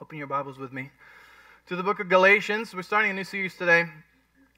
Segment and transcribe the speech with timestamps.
[0.00, 0.90] Open your Bibles with me
[1.66, 2.74] to the book of Galatians.
[2.74, 3.84] We're starting a new series today,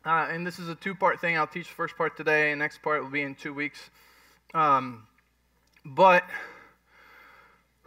[0.06, 1.36] uh, and this is a two part thing.
[1.36, 3.90] I'll teach the first part today, and next part will be in two weeks.
[4.54, 5.06] Um,
[5.84, 6.24] but,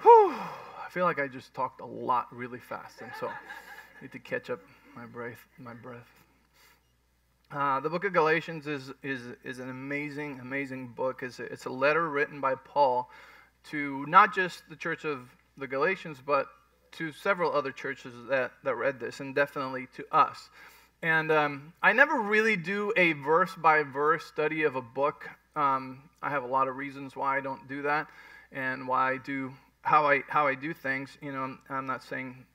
[0.01, 3.31] whew, I feel like I just talked a lot really fast, and so I
[4.01, 4.59] need to catch up
[4.95, 5.39] my breath.
[5.57, 6.07] My breath.
[7.49, 11.23] Uh, the book of Galatians is, is, is an amazing, amazing book.
[11.23, 13.09] It's a, it's a letter written by Paul
[13.69, 16.47] to not just the church of the Galatians, but
[16.97, 20.49] to several other churches that, that read this, and definitely to us.
[21.01, 25.29] And um, I never really do a verse by verse study of a book.
[25.55, 28.07] Um, I have a lot of reasons why I don't do that,
[28.51, 31.17] and why I do how I how I do things.
[31.21, 32.45] You know, I'm, I'm not saying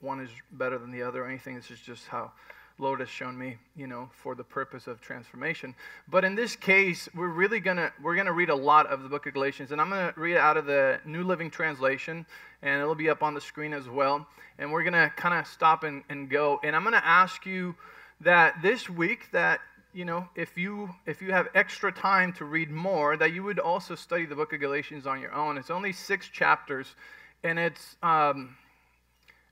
[0.00, 1.56] one is better than the other or anything.
[1.56, 2.32] This is just how
[2.80, 5.74] Lord has shown me, you know, for the purpose of transformation.
[6.08, 9.26] But in this case, we're really gonna we're gonna read a lot of the book
[9.26, 12.24] of Galatians, and I'm gonna read it out of the New Living Translation,
[12.62, 14.26] and it'll be up on the screen as well.
[14.58, 16.60] And we're gonna kind of stop and, and go.
[16.62, 17.74] And I'm gonna ask you
[18.20, 19.60] that this week that
[19.92, 23.58] you know if you if you have extra time to read more, that you would
[23.58, 25.58] also study the book of Galatians on your own.
[25.58, 26.94] It's only six chapters,
[27.42, 28.56] and it's um,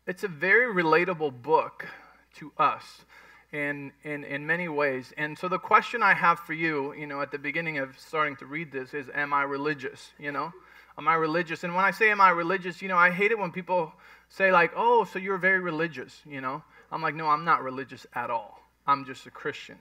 [0.06, 1.88] it's a very relatable book
[2.36, 3.04] to us
[3.52, 5.12] in, in, in many ways.
[5.16, 8.36] And so the question I have for you, you know, at the beginning of starting
[8.36, 10.10] to read this is, am I religious?
[10.18, 10.52] You know,
[10.98, 11.64] am I religious?
[11.64, 13.92] And when I say am I religious, you know, I hate it when people
[14.28, 16.62] say like, oh, so you're very religious, you know.
[16.90, 18.60] I'm like, no, I'm not religious at all.
[18.86, 19.78] I'm just a Christian.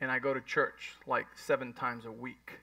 [0.00, 2.58] And I go to church like seven times a week.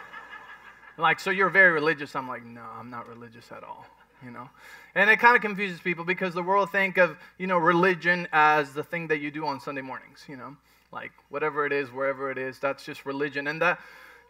[0.98, 2.16] like, so you're very religious.
[2.16, 3.86] I'm like, no, I'm not religious at all
[4.24, 4.48] you know?
[4.94, 8.72] And it kind of confuses people because the world think of you know religion as
[8.72, 10.56] the thing that you do on sunday mornings you know?
[10.92, 13.46] Like whatever it is wherever it is that's just religion.
[13.46, 13.80] And that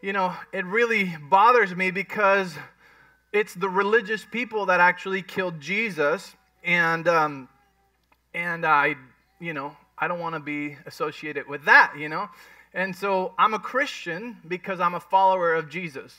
[0.03, 2.55] you know it really bothers me because
[3.33, 7.49] it's the religious people that actually killed jesus and um,
[8.35, 8.95] and i
[9.41, 12.29] you know i don't want to be associated with that you know?
[12.75, 16.15] And so i'm a christian because i'm a follower of jesus.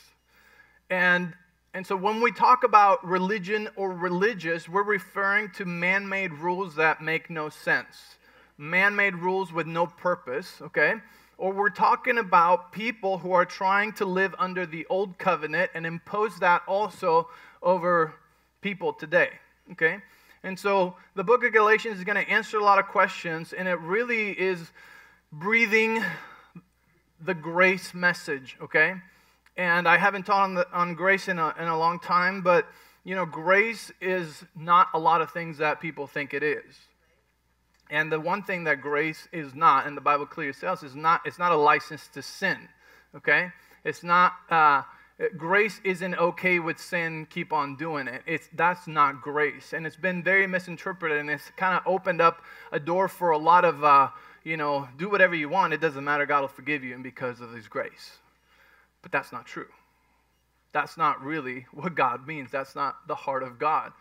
[0.90, 1.32] And
[1.74, 6.74] and so when we talk about religion or religious, we're referring to man made rules
[6.74, 8.16] that make no sense,
[8.58, 10.94] man made rules with no purpose, okay?
[11.38, 15.86] Or we're talking about people who are trying to live under the old covenant and
[15.86, 17.28] impose that also
[17.62, 18.14] over
[18.60, 19.30] people today,
[19.72, 19.98] okay?
[20.42, 23.66] And so the book of Galatians is going to answer a lot of questions, and
[23.66, 24.72] it really is
[25.32, 26.04] breathing
[27.18, 28.96] the grace message, okay?
[29.56, 32.66] And I haven't taught on, the, on grace in a, in a long time, but
[33.04, 36.76] you know, grace is not a lot of things that people think it is.
[37.90, 41.20] And the one thing that grace is not, and the Bible clearly says, is not
[41.26, 42.68] it's not a license to sin.
[43.14, 43.50] Okay,
[43.84, 44.32] it's not.
[44.48, 44.82] Uh,
[45.36, 47.26] grace isn't okay with sin.
[47.28, 48.22] Keep on doing it.
[48.26, 52.42] It's that's not grace, and it's been very misinterpreted, and it's kind of opened up
[52.70, 54.08] a door for a lot of, uh,
[54.42, 55.74] you know, do whatever you want.
[55.74, 56.24] It doesn't matter.
[56.24, 58.21] God will forgive you, and because of His grace.
[59.02, 59.68] But that's not true.
[60.72, 62.50] That's not really what God means.
[62.50, 63.92] That's not the heart of God.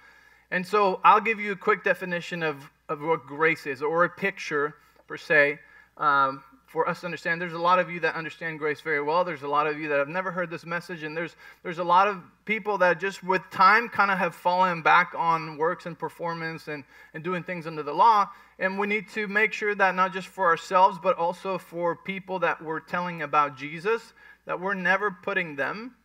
[0.52, 4.10] And so I'll give you a quick definition of, of what grace is, or a
[4.10, 4.76] picture,
[5.08, 5.60] per se,
[5.98, 7.42] um, for us to understand.
[7.42, 9.26] There's a lot of you that understand grace very well.
[9.26, 11.84] There's a lot of you that have never heard this message, and there's, there's a
[11.84, 16.00] lot of people that just with time kind of have fallen back on works and
[16.00, 18.30] performance and, and doing things under the law.
[18.58, 22.40] And we need to make sure that not just for ourselves, but also for people
[22.40, 24.14] that we're telling about Jesus,
[24.52, 25.96] that we're never putting them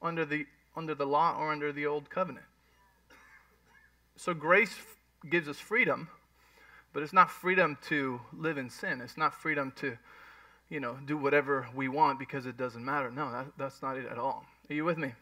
[0.00, 2.46] under the, under the law or under the old covenant.
[4.16, 4.74] So grace
[5.28, 6.08] gives us freedom,
[6.94, 9.02] but it's not freedom to live in sin.
[9.02, 9.98] It's not freedom to,
[10.70, 13.10] you know, do whatever we want because it doesn't matter.
[13.10, 14.46] No, that, that's not it at all.
[14.70, 15.12] Are you with me?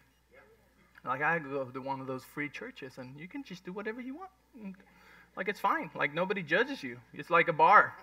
[1.05, 4.01] Like I go to one of those free churches and you can just do whatever
[4.01, 4.77] you want.
[5.37, 5.91] Like it's fine.
[5.97, 6.99] Like nobody judges you.
[7.15, 7.97] It's like a bar.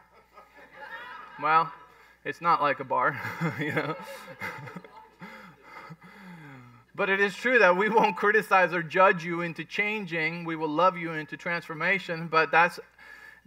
[1.41, 1.71] well,
[2.27, 3.19] it's not like a bar,
[3.59, 3.95] you know.
[6.93, 10.43] but it is true that we won't criticize or judge you into changing.
[10.43, 12.79] We will love you into transformation, but that's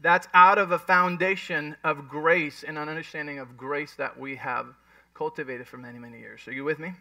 [0.00, 4.66] that's out of a foundation of grace and an understanding of grace that we have
[5.12, 6.40] cultivated for many, many years.
[6.48, 6.94] Are you with me?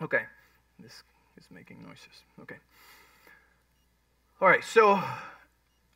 [0.00, 0.22] Okay.
[0.78, 1.02] This
[1.36, 2.22] is making noises.
[2.40, 2.56] Okay.
[4.40, 4.64] All right.
[4.64, 5.02] So,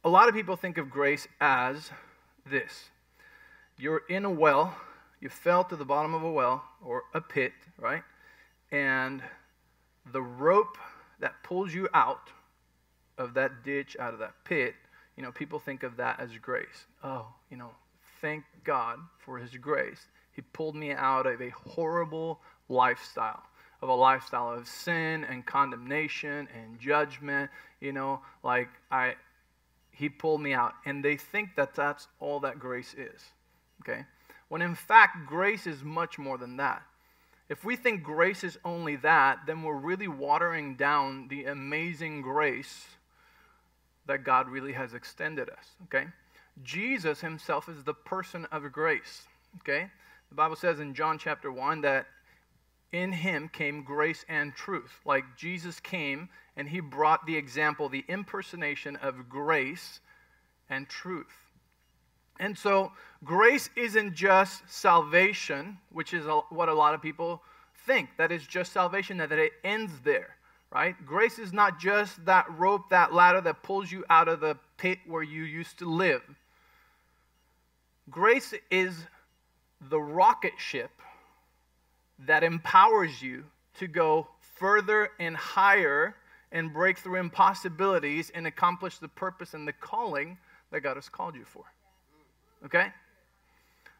[0.04, 1.90] a lot of people think of grace as
[2.44, 2.90] this
[3.78, 4.76] you're in a well
[5.20, 8.02] you fell to the bottom of a well or a pit, right?
[8.72, 9.22] And
[10.12, 10.78] the rope
[11.20, 12.30] that pulls you out
[13.18, 14.74] of that ditch, out of that pit,
[15.16, 16.86] you know, people think of that as grace.
[17.04, 17.70] Oh, you know,
[18.22, 20.08] thank God for His grace.
[20.32, 23.42] He pulled me out of a horrible lifestyle.
[23.82, 27.50] of a lifestyle of sin and condemnation and judgment.
[27.80, 29.14] You know, like I,
[29.90, 30.74] he pulled me out.
[30.84, 33.22] And they think that that's all that grace is.
[33.82, 34.04] Okay?
[34.50, 36.82] When in fact, grace is much more than that.
[37.48, 42.84] If we think grace is only that, then we're really watering down the amazing grace
[44.06, 45.66] that God really has extended us.
[45.84, 46.08] Okay?
[46.64, 49.22] Jesus himself is the person of grace.
[49.60, 49.88] Okay?
[50.30, 52.06] The Bible says in John chapter 1 that
[52.90, 54.98] in him came grace and truth.
[55.04, 60.00] Like Jesus came and he brought the example, the impersonation of grace
[60.68, 61.49] and truth.
[62.40, 62.90] And so,
[63.22, 67.42] grace isn't just salvation, which is what a lot of people
[67.86, 70.36] think that it's just salvation, that it ends there,
[70.72, 70.96] right?
[71.04, 74.98] Grace is not just that rope, that ladder that pulls you out of the pit
[75.06, 76.22] where you used to live.
[78.08, 78.94] Grace is
[79.90, 80.90] the rocket ship
[82.20, 83.44] that empowers you
[83.74, 84.26] to go
[84.56, 86.16] further and higher
[86.52, 90.38] and break through impossibilities and accomplish the purpose and the calling
[90.70, 91.64] that God has called you for.
[92.64, 92.88] Okay?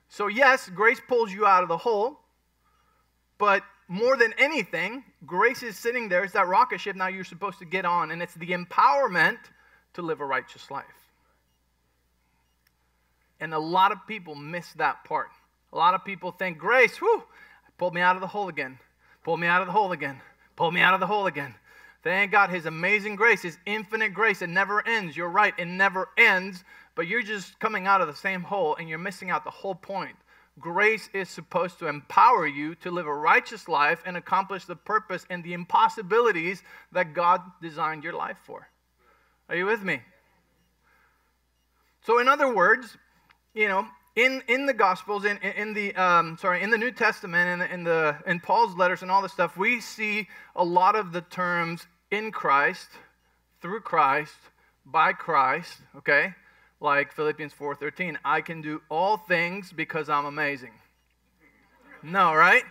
[0.09, 2.19] So, yes, grace pulls you out of the hole,
[3.39, 6.25] but more than anything, grace is sitting there.
[6.25, 9.39] It's that rocket ship now you're supposed to get on, and it's the empowerment
[9.95, 10.85] to live a righteous life.
[13.41, 15.31] And a lot of people miss that part.
[15.73, 17.23] A lot of people think, grace, whoo,
[17.79, 18.79] pulled me out of the hole again,
[19.25, 20.21] pulled me out of the hole again,
[20.56, 21.55] pulled me out of the hole again.
[22.03, 25.17] Thank God, His amazing grace, His infinite grace, it never ends.
[25.17, 26.65] You're right, it never ends,
[27.00, 29.75] but you're just coming out of the same hole and you're missing out the whole
[29.75, 30.17] point.
[30.58, 35.25] Grace is supposed to empower you to live a righteous life and accomplish the purpose
[35.31, 36.62] and the impossibilities
[36.93, 38.69] that God designed your life for.
[39.49, 40.02] Are you with me?
[42.05, 42.99] So, in other words,
[43.55, 47.62] you know, in, in the Gospels, in, in the um, sorry, in the New Testament,
[47.62, 51.12] in in the in Paul's letters and all this stuff, we see a lot of
[51.12, 52.88] the terms in Christ,
[53.62, 54.37] through Christ,
[54.85, 55.79] by Christ.
[55.96, 56.35] Okay,
[56.81, 60.73] like Philippians four thirteen, I can do all things because I'm amazing.
[62.03, 62.65] No, right?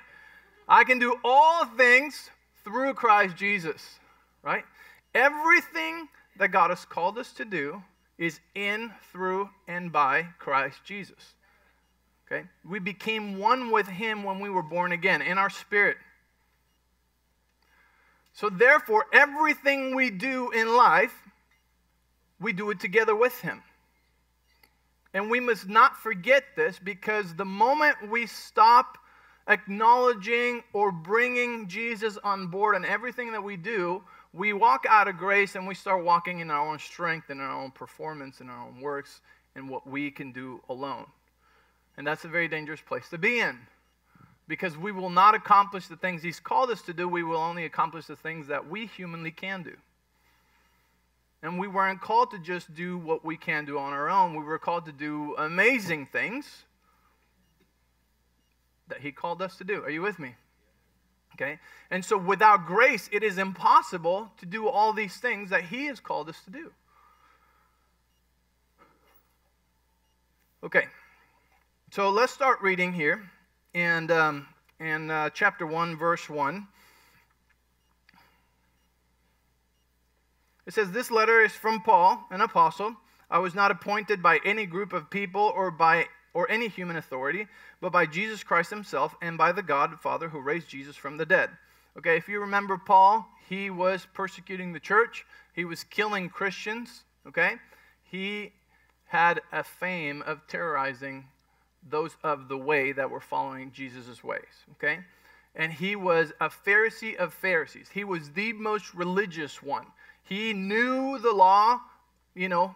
[0.67, 2.29] I can do all things
[2.63, 4.00] through Christ Jesus.
[4.41, 4.63] Right?
[5.13, 6.07] Everything
[6.38, 7.83] that God has called us to do
[8.17, 11.33] is in, through, and by Christ Jesus.
[12.25, 12.45] Okay?
[12.63, 15.97] We became one with Him when we were born again in our spirit.
[18.33, 21.13] So, therefore, everything we do in life,
[22.39, 23.61] we do it together with Him.
[25.13, 28.97] And we must not forget this because the moment we stop
[29.47, 35.17] acknowledging or bringing Jesus on board on everything that we do, we walk out of
[35.17, 38.67] grace and we start walking in our own strength and our own performance and our
[38.67, 39.21] own works
[39.56, 41.06] and what we can do alone.
[41.97, 43.57] And that's a very dangerous place to be in
[44.47, 47.07] because we will not accomplish the things He's called us to do.
[47.07, 49.75] We will only accomplish the things that we humanly can do.
[51.41, 54.36] And we weren't called to just do what we can do on our own.
[54.36, 56.63] We were called to do amazing things
[58.89, 59.83] that He called us to do.
[59.83, 60.36] Are you with me?
[61.36, 61.59] Okay?
[61.89, 66.00] And so without grace, it is impossible to do all these things that He has
[66.01, 66.71] called us to do.
[70.62, 70.88] Okay.
[71.92, 73.24] So let's start reading here.
[73.74, 74.47] And um,
[74.81, 76.68] in uh, chapter 1, verse 1.
[80.69, 82.95] It says, This letter is from Paul, an apostle.
[83.28, 87.47] I was not appointed by any group of people or by or any human authority,
[87.81, 91.26] but by Jesus Christ himself and by the God Father who raised Jesus from the
[91.26, 91.49] dead.
[91.97, 97.56] Okay, if you remember Paul, he was persecuting the church, he was killing Christians, okay?
[98.04, 98.54] He
[99.06, 101.26] had a fame of terrorizing
[101.90, 104.99] those of the way that were following Jesus' ways, okay?
[105.56, 107.90] And he was a Pharisee of Pharisees.
[107.92, 109.88] He was the most religious one.
[110.30, 111.80] He knew the law,
[112.36, 112.76] you know,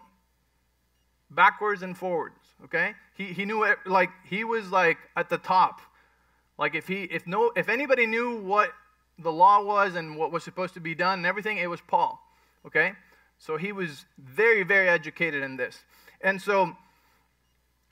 [1.30, 2.34] backwards and forwards,
[2.64, 2.94] okay?
[3.16, 5.80] He, he knew it, like he was like at the top.
[6.58, 8.72] Like if he if no if anybody knew what
[9.20, 12.20] the law was and what was supposed to be done and everything, it was Paul.
[12.66, 12.92] Okay?
[13.38, 15.78] So he was very, very educated in this.
[16.20, 16.76] And so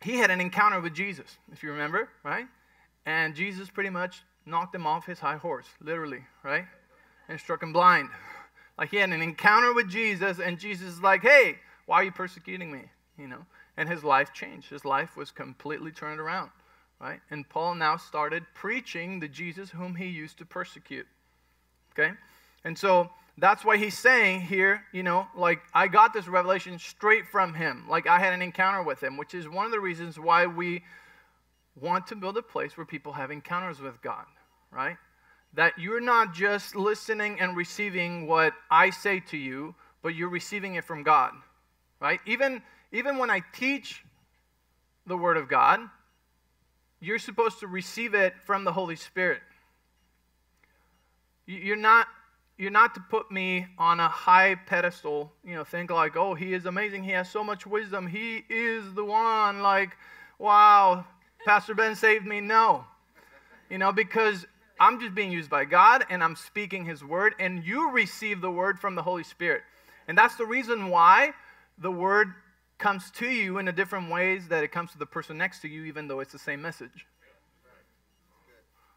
[0.00, 2.46] he had an encounter with Jesus, if you remember, right?
[3.06, 6.64] And Jesus pretty much knocked him off his high horse, literally, right?
[7.28, 8.08] And struck him blind.
[8.82, 12.10] Like he had an encounter with Jesus, and Jesus is like, hey, why are you
[12.10, 12.80] persecuting me?
[13.16, 13.46] You know?
[13.76, 14.70] And his life changed.
[14.70, 16.50] His life was completely turned around,
[17.00, 17.20] right?
[17.30, 21.06] And Paul now started preaching the Jesus whom he used to persecute.
[21.92, 22.10] Okay?
[22.64, 23.08] And so
[23.38, 27.84] that's why he's saying here, you know, like I got this revelation straight from him.
[27.88, 30.82] Like I had an encounter with him, which is one of the reasons why we
[31.80, 34.24] want to build a place where people have encounters with God,
[34.72, 34.96] right?
[35.54, 40.76] That you're not just listening and receiving what I say to you, but you're receiving
[40.76, 41.32] it from God,
[42.00, 42.20] right?
[42.26, 44.04] Even, even when I teach
[45.06, 45.80] the Word of God,
[47.00, 49.42] you're supposed to receive it from the Holy Spirit.
[51.46, 52.06] You're not,
[52.56, 56.54] you're not to put me on a high pedestal, you know, think like, oh, he
[56.54, 57.02] is amazing.
[57.02, 58.06] He has so much wisdom.
[58.06, 59.60] He is the one.
[59.60, 59.96] Like,
[60.38, 61.04] wow,
[61.44, 62.40] Pastor Ben saved me.
[62.40, 62.84] No.
[63.68, 64.46] You know, because
[64.82, 68.50] I'm just being used by God and I'm speaking his word, and you receive the
[68.50, 69.62] word from the Holy Spirit.
[70.08, 71.34] And that's the reason why
[71.78, 72.34] the word
[72.78, 75.68] comes to you in a different ways that it comes to the person next to
[75.68, 77.06] you, even though it's the same message.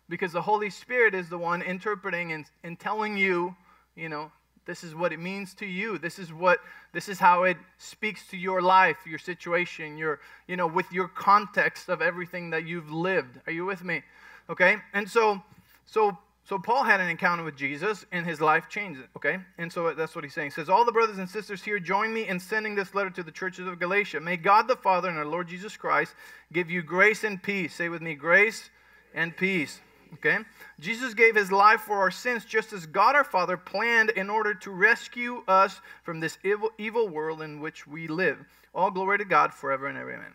[0.10, 3.56] Because the Holy Spirit is the one interpreting and, and telling you,
[3.96, 4.32] you know,
[4.66, 6.00] this is what it means to you.
[6.00, 6.62] This is what
[6.94, 11.08] this is how it speaks to your life, your situation, your, you know, with your
[11.08, 13.40] context of everything that you've lived.
[13.46, 14.02] Are you with me?
[14.50, 14.78] Okay?
[14.92, 15.44] And so
[15.86, 19.40] so so Paul had an encounter with Jesus and his life changed okay?
[19.58, 20.52] And so that's what he's saying.
[20.52, 23.24] He says, All the brothers and sisters here join me in sending this letter to
[23.24, 24.20] the churches of Galatia.
[24.20, 26.14] May God the Father and our Lord Jesus Christ
[26.54, 27.74] give you grace and peace.
[27.74, 28.70] Say with me, grace
[29.16, 29.80] and peace.
[30.14, 30.38] Okay?
[30.80, 34.54] Jesus gave his life for our sins just as God our Father planned in order
[34.54, 38.38] to rescue us from this evil, evil world in which we live.
[38.76, 40.14] All glory to God forever and ever.
[40.14, 40.34] Amen.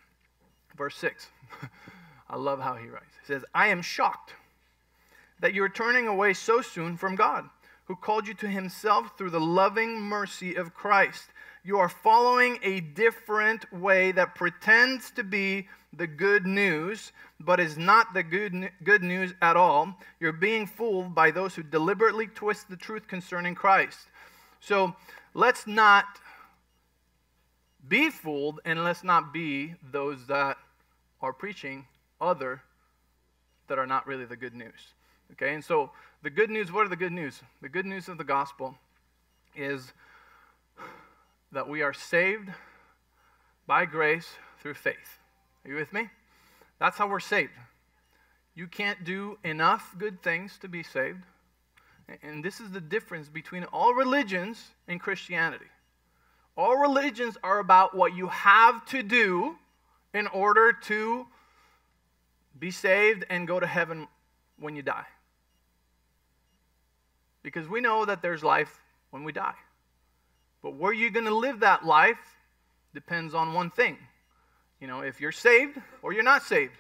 [0.76, 1.28] Verse 6.
[2.28, 3.14] I love how he writes.
[3.21, 4.33] He says, I am shocked
[5.40, 7.49] that you're turning away so soon from God,
[7.85, 11.25] who called you to himself through the loving mercy of Christ.
[11.64, 17.76] You are following a different way that pretends to be the good news, but is
[17.76, 19.99] not the good, good news at all.
[20.20, 23.99] You're being fooled by those who deliberately twist the truth concerning Christ.
[24.61, 24.94] So
[25.35, 26.04] let's not
[27.88, 30.59] be fooled, and let's not be those that
[31.20, 31.87] are preaching
[32.20, 32.62] other
[33.68, 34.94] that are not really the good news.
[35.33, 35.91] Okay, and so
[36.23, 37.41] the good news what are the good news?
[37.63, 38.77] The good news of the gospel
[39.57, 39.93] is
[41.53, 42.51] that we are saved
[43.67, 44.29] by grace
[44.61, 45.19] through faith.
[45.65, 46.09] Are you with me?
[46.79, 47.53] That's how we're saved.
[48.55, 51.23] You can't do enough good things to be saved.
[52.23, 55.67] And this is the difference between all religions and Christianity.
[56.57, 59.57] All religions are about what you have to do
[60.13, 61.27] in order to
[62.59, 64.09] be saved and go to heaven
[64.59, 65.07] when you die.
[67.42, 68.80] Because we know that there's life
[69.11, 69.54] when we die.
[70.62, 72.18] But where you're going to live that life
[72.92, 73.97] depends on one thing.
[74.80, 76.75] You know, if you're saved or you're not saved.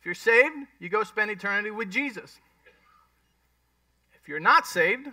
[0.00, 2.40] If you're saved, you go spend eternity with Jesus.
[4.20, 5.08] If you're not saved,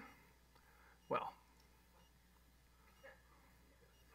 [1.09, 1.31] well,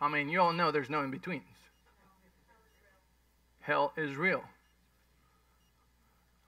[0.00, 1.42] I mean, you all know there's no in betweens.
[3.60, 4.44] Hell is real.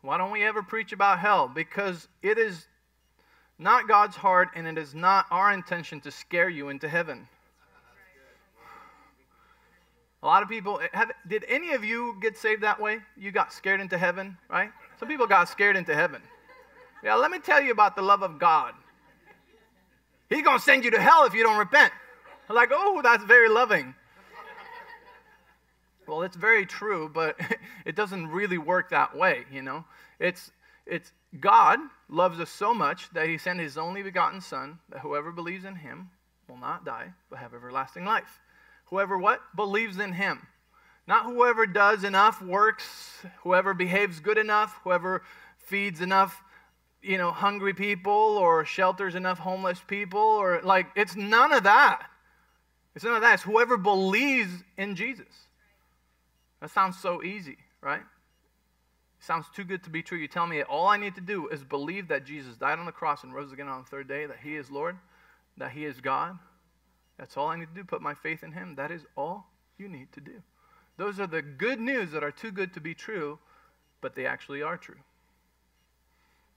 [0.03, 1.49] Why don't we ever preach about hell?
[1.49, 2.67] Because it is
[3.59, 7.29] not God's heart, and it is not our intention to scare you into heaven.
[10.23, 11.13] A lot of people have.
[11.29, 12.99] Did any of you get saved that way?
[13.17, 14.71] You got scared into heaven, right?
[14.99, 16.21] Some people got scared into heaven.
[17.05, 18.75] Yeah, let me tell you about the love of God.
[20.29, 21.93] He's going to send you to hell if you don't repent.
[22.49, 23.95] I'm like, oh, that's very loving.
[26.07, 27.39] Well, it's very true, but
[27.85, 29.85] it doesn't really work that way, you know?
[30.19, 30.51] It's
[30.87, 31.79] it's God
[32.09, 35.75] loves us so much that he sent his only begotten Son, that whoever believes in
[35.75, 36.11] him
[36.49, 38.41] will not die, but have everlasting life.
[38.87, 39.41] Whoever what?
[39.55, 40.47] Believes in him.
[41.07, 45.23] Not whoever does enough works, whoever behaves good enough, whoever
[45.59, 46.43] feeds enough,
[47.03, 52.09] you know, hungry people or shelters enough homeless people or like it's none of that.
[52.95, 53.35] It's none of that.
[53.35, 55.27] It's whoever believes in Jesus.
[56.61, 58.03] That sounds so easy, right?
[59.19, 60.19] Sounds too good to be true.
[60.19, 62.93] You tell me all I need to do is believe that Jesus died on the
[62.93, 64.97] cross and rose again on the third day, that He is Lord,
[65.57, 66.39] that He is God.
[67.19, 67.85] That's all I need to do.
[67.85, 68.75] Put my faith in Him.
[68.77, 69.47] That is all
[69.79, 70.43] you need to do.
[70.97, 73.39] Those are the good news that are too good to be true,
[74.01, 74.97] but they actually are true.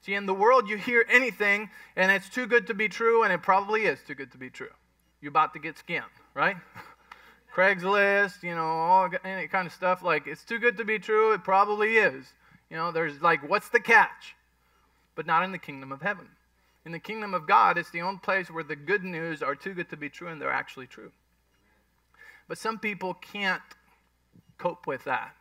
[0.02, 3.32] See, in the world, you hear anything and it's too good to be true, and
[3.32, 4.70] it probably is too good to be true.
[5.20, 6.56] You're about to get scammed, right?
[7.54, 10.02] Craigslist, you know, all any kind of stuff.
[10.02, 11.32] Like, it's too good to be true.
[11.32, 12.32] It probably is.
[12.70, 14.36] You know, there's like, what's the catch?
[15.14, 16.28] But not in the kingdom of heaven.
[16.86, 19.74] In the kingdom of God, it's the only place where the good news are too
[19.74, 21.12] good to be true and they're actually true.
[22.48, 23.62] But some people can't
[24.56, 25.34] cope with that.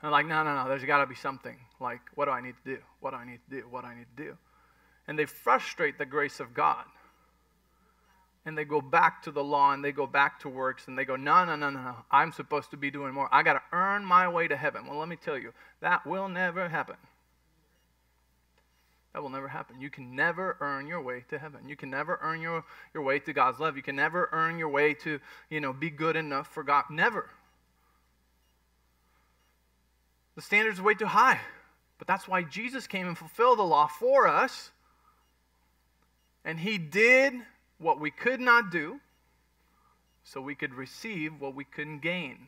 [0.00, 1.56] They're like, no, no, no, there's got to be something.
[1.80, 2.82] Like, what do I need to do?
[3.00, 3.66] What do I need to do?
[3.70, 4.36] What do I need to do?
[5.06, 6.84] And they frustrate the grace of God.
[8.44, 11.04] And they go back to the law and they go back to works and they
[11.04, 11.94] go, no, no, no, no.
[12.10, 13.28] I'm supposed to be doing more.
[13.30, 14.86] I got to earn my way to heaven.
[14.86, 16.96] Well, let me tell you, that will never happen.
[19.12, 19.80] That will never happen.
[19.80, 21.68] You can never earn your way to heaven.
[21.68, 23.76] You can never earn your, your way to God's love.
[23.76, 25.20] You can never earn your way to,
[25.50, 26.84] you know, be good enough for God.
[26.90, 27.28] Never.
[30.34, 31.40] The standards are way too high.
[31.98, 34.70] But that's why Jesus came and fulfilled the law for us.
[36.44, 37.34] And he did
[37.82, 39.00] what we could not do
[40.24, 42.38] so we could receive what we couldn't gain,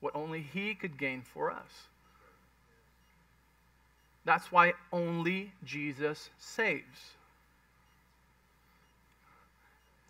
[0.00, 1.88] what only he could gain for us.
[4.24, 7.12] That's why only Jesus saves.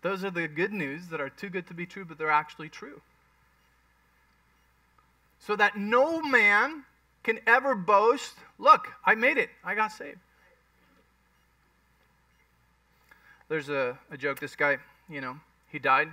[0.01, 2.69] Those are the good news that are too good to be true, but they're actually
[2.69, 3.01] true.
[5.39, 6.83] So that no man
[7.23, 10.19] can ever boast, look, I made it, I got saved.
[13.47, 15.37] There's a, a joke, this guy, you know,
[15.71, 16.09] he died.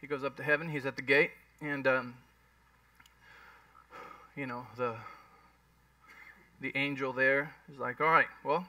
[0.00, 2.14] He goes up to heaven, he's at the gate, and, um,
[4.36, 4.96] you know, the
[6.60, 8.66] the angel there is like, all right, well,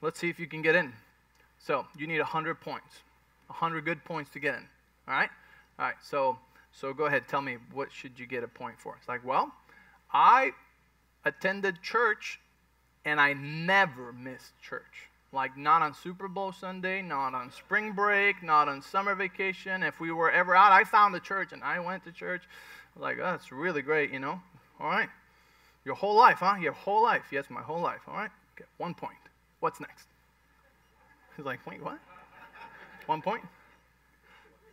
[0.00, 0.92] let's see if you can get in.
[1.58, 3.00] So you need 100 points,
[3.46, 4.66] 100 good points to get in.
[5.08, 5.30] All right?
[5.78, 6.38] All right, so,
[6.72, 8.96] so go ahead, tell me, what should you get a point for?
[8.98, 9.52] It's like, well,
[10.12, 10.52] I
[11.24, 12.40] attended church
[13.04, 15.08] and I never missed church.
[15.32, 19.82] Like, not on Super Bowl Sunday, not on spring break, not on summer vacation.
[19.82, 22.42] If we were ever out, I found the church and I went to church.
[22.96, 24.40] Like, oh, that's really great, you know?
[24.78, 25.08] All right.
[25.84, 26.56] Your whole life, huh?
[26.60, 27.24] Your whole life.
[27.30, 28.00] Yes, my whole life.
[28.06, 28.30] All right.
[28.56, 29.16] Okay, one point.
[29.60, 30.06] What's next?
[31.36, 31.98] He's like, wait, what?
[33.06, 33.42] One point?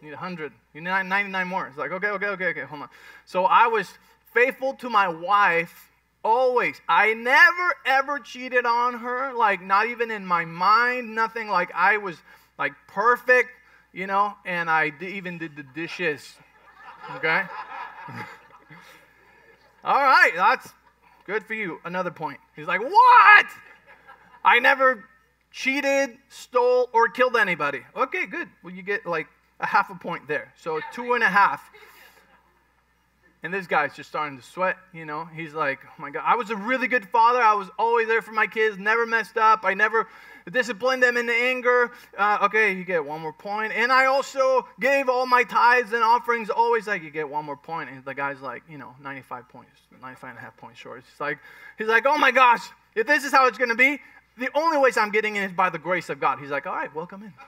[0.01, 0.53] You need 100.
[0.73, 1.67] You need 99 more.
[1.67, 2.89] It's like, okay, okay, okay, okay, hold on.
[3.25, 3.87] So I was
[4.33, 5.88] faithful to my wife
[6.23, 6.81] always.
[6.87, 9.33] I never, ever cheated on her.
[9.33, 11.47] Like, not even in my mind, nothing.
[11.47, 12.17] Like, I was,
[12.57, 13.49] like, perfect,
[13.93, 16.35] you know, and I even did the dishes.
[17.15, 17.43] Okay?
[19.83, 20.73] All right, that's
[21.29, 21.79] Good for you.
[21.85, 22.39] Another point.
[22.55, 23.45] He's like, What?
[24.43, 25.05] I never
[25.51, 27.81] cheated, stole, or killed anybody.
[27.95, 28.47] Okay, good.
[28.63, 29.27] Well, you get like
[29.59, 30.51] a half a point there.
[30.59, 31.69] So two and a half.
[33.41, 35.25] And this guy's just starting to sweat, you know.
[35.25, 37.41] He's like, oh my God, I was a really good father.
[37.41, 39.61] I was always there for my kids, never messed up.
[39.63, 40.07] I never
[40.51, 41.91] disciplined them in anger.
[42.17, 43.71] Uh, okay, you get one more point.
[43.73, 47.55] And I also gave all my tithes and offerings always like, you get one more
[47.55, 47.89] point.
[47.89, 49.71] And the guy's like, you know, 95 points,
[50.01, 51.03] 95 and a half points short.
[51.09, 51.39] He's like,
[51.77, 54.01] he's like, oh my gosh, if this is how it's going to be,
[54.37, 56.39] the only ways I'm getting in is by the grace of God.
[56.39, 57.33] He's like, all right, welcome in.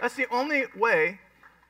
[0.00, 1.18] That's the only way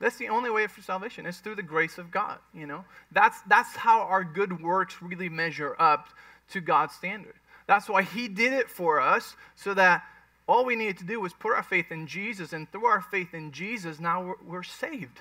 [0.00, 1.26] that's the only way for salvation.
[1.26, 2.84] It's through the grace of God, you know.
[3.12, 6.08] That's that's how our good works really measure up
[6.52, 7.34] to God's standard.
[7.66, 10.02] That's why he did it for us so that
[10.48, 13.34] all we needed to do was put our faith in Jesus and through our faith
[13.34, 15.20] in Jesus now we're, we're saved.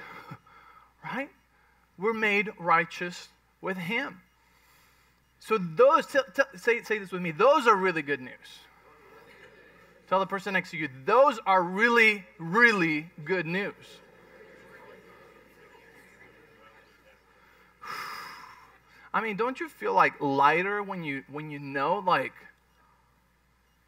[1.04, 1.30] right?
[1.98, 3.28] We're made righteous
[3.62, 4.22] with him.
[5.40, 7.32] So those t- t- say say this with me.
[7.32, 8.60] Those are really good news.
[10.08, 13.76] Tell the person next to you, those are really, really good news.
[19.14, 22.34] I mean, don't you feel like lighter when you when you know like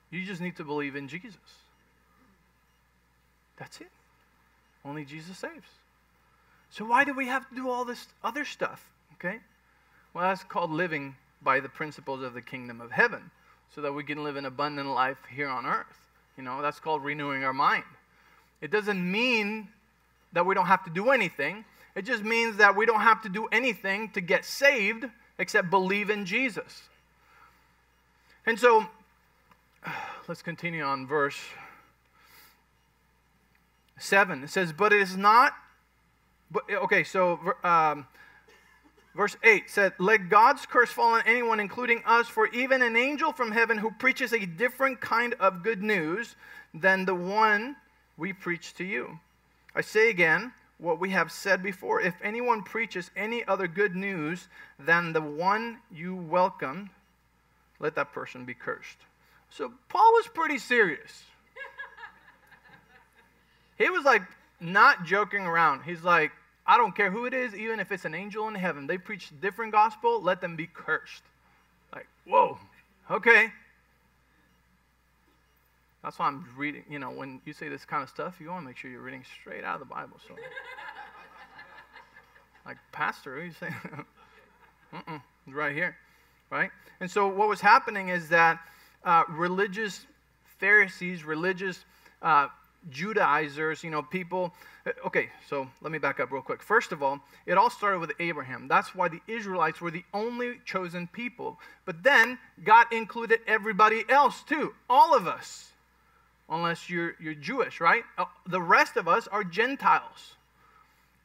[0.09, 1.37] you just need to believe in Jesus.
[3.57, 3.91] That's it.
[4.83, 5.69] Only Jesus saves.
[6.71, 8.83] So why do we have to do all this other stuff?
[9.13, 9.39] Okay?
[10.13, 13.31] Well, that's called living by the principles of the kingdom of heaven
[13.73, 15.85] so that we can live an abundant life here on earth.
[16.37, 17.83] You know, that's called renewing our mind.
[18.61, 19.69] It doesn't mean
[20.33, 21.65] that we don't have to do anything.
[21.95, 25.05] It just means that we don't have to do anything to get saved
[25.37, 26.83] except believe in Jesus.
[28.45, 28.87] And so,
[30.27, 31.39] let's continue on verse
[33.97, 34.43] 7.
[34.43, 35.53] It says, But it is not,
[36.49, 38.07] but, okay, so um,
[39.15, 43.31] verse 8 said, Let God's curse fall on anyone, including us, for even an angel
[43.31, 46.35] from heaven who preaches a different kind of good news
[46.73, 47.75] than the one
[48.17, 49.19] we preach to you.
[49.75, 52.01] I say again, what we have said before.
[52.01, 54.47] If anyone preaches any other good news
[54.79, 56.89] than the one you welcomed,
[57.79, 58.97] let that person be cursed.
[59.49, 61.23] So Paul was pretty serious.
[63.77, 64.23] he was like
[64.59, 65.83] not joking around.
[65.83, 66.31] He's like,
[66.65, 68.87] I don't care who it is, even if it's an angel in heaven.
[68.87, 71.23] They preach different gospel, let them be cursed.
[71.93, 72.57] Like, whoa,
[73.09, 73.51] okay.
[76.03, 78.63] That's why I'm reading, you know, when you say this kind of stuff, you want
[78.63, 80.17] to make sure you're reading straight out of the Bible.
[80.27, 80.33] So,
[82.65, 83.75] like, Pastor, what are you saying?
[84.93, 85.95] Mm-mm, right here,
[86.49, 86.71] right?
[86.99, 88.59] And so, what was happening is that
[89.03, 90.05] uh, religious
[90.59, 91.85] Pharisees, religious
[92.21, 92.47] uh,
[92.89, 94.53] Judaizers, you know, people.
[94.85, 96.63] Uh, okay, so let me back up real quick.
[96.63, 98.67] First of all, it all started with Abraham.
[98.67, 101.59] That's why the Israelites were the only chosen people.
[101.85, 105.70] But then God included everybody else too, all of us,
[106.51, 108.03] unless you're, you're Jewish, right?
[108.17, 110.35] Uh, the rest of us are Gentiles.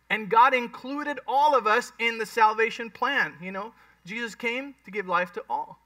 [0.08, 3.34] And God included all of us in the salvation plan.
[3.42, 3.72] You know,
[4.06, 5.78] Jesus came to give life to all.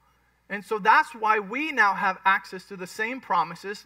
[0.49, 3.85] And so that's why we now have access to the same promises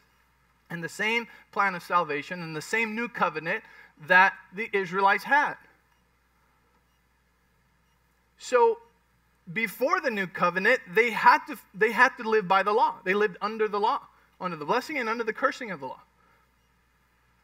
[0.70, 3.64] and the same plan of salvation and the same new covenant
[4.08, 5.56] that the Israelites had.
[8.38, 8.80] So
[9.54, 12.96] before the new covenant, they had to, they had to live by the law.
[13.04, 14.02] They lived under the law,
[14.40, 16.02] under the blessing and under the cursing of the law.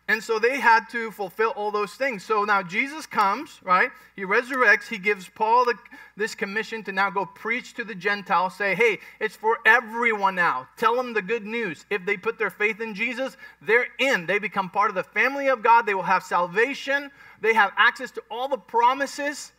[0.07, 2.25] And so they had to fulfill all those things.
[2.25, 3.91] So now Jesus comes, right?
[4.15, 4.89] He resurrects.
[4.89, 5.75] He gives Paul the,
[6.17, 8.57] this commission to now go preach to the Gentiles.
[8.57, 10.67] Say, hey, it's for everyone now.
[10.75, 11.85] Tell them the good news.
[11.89, 14.25] If they put their faith in Jesus, they're in.
[14.25, 15.85] They become part of the family of God.
[15.85, 17.09] They will have salvation.
[17.39, 19.53] They have access to all the promises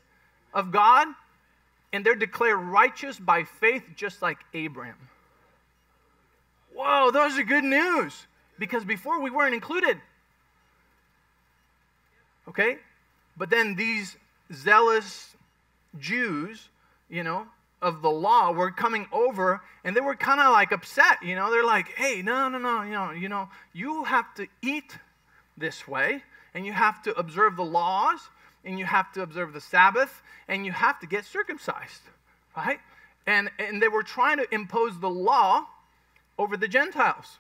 [0.53, 1.09] of God.
[1.95, 4.97] And they're declared righteous by faith, just like Abraham.
[6.83, 8.27] Whoa, those are good news.
[8.59, 10.01] Because before we weren't included.
[12.49, 12.79] Okay?
[13.37, 14.17] But then these
[14.53, 15.37] zealous
[15.99, 16.69] Jews,
[17.09, 17.47] you know,
[17.81, 21.51] of the law were coming over and they were kind of like upset, you know.
[21.51, 24.99] They're like, "Hey, no, no, no, you know, you know, you have to eat
[25.57, 26.23] this way
[26.55, 28.21] and you have to observe the laws
[28.65, 32.03] and you have to observe the Sabbath and you have to get circumcised."
[32.57, 32.81] Right?
[33.27, 35.67] And and they were trying to impose the law
[36.43, 37.39] over the Gentiles.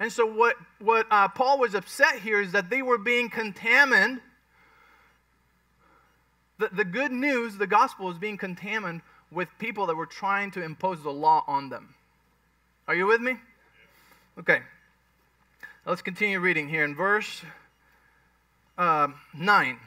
[0.00, 4.20] And so, what, what uh, Paul was upset here is that they were being contaminated.
[6.58, 10.62] The, the good news, the gospel, is being contaminated with people that were trying to
[10.62, 11.94] impose the law on them.
[12.88, 13.36] Are you with me?
[14.38, 14.60] Okay.
[15.86, 17.42] Let's continue reading here in verse
[18.78, 19.78] uh, 9.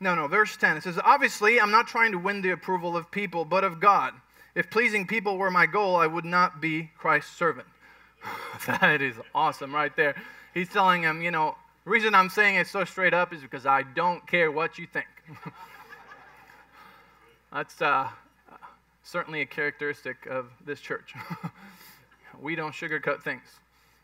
[0.00, 0.78] No, no, verse 10.
[0.78, 4.12] It says, Obviously, I'm not trying to win the approval of people, but of God.
[4.54, 7.66] If pleasing people were my goal, I would not be Christ's servant.
[8.66, 10.14] that is awesome right there.
[10.52, 13.66] He's telling him, you know, the reason I'm saying it so straight up is because
[13.66, 15.06] I don't care what you think.
[17.52, 18.08] That's uh,
[19.02, 21.14] certainly a characteristic of this church.
[22.40, 23.42] we don't sugarcoat things.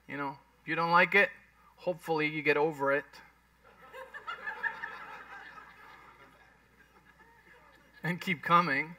[0.08, 1.30] You know, if you don't like it,
[1.76, 3.04] hopefully you get over it.
[8.02, 8.96] and keep coming.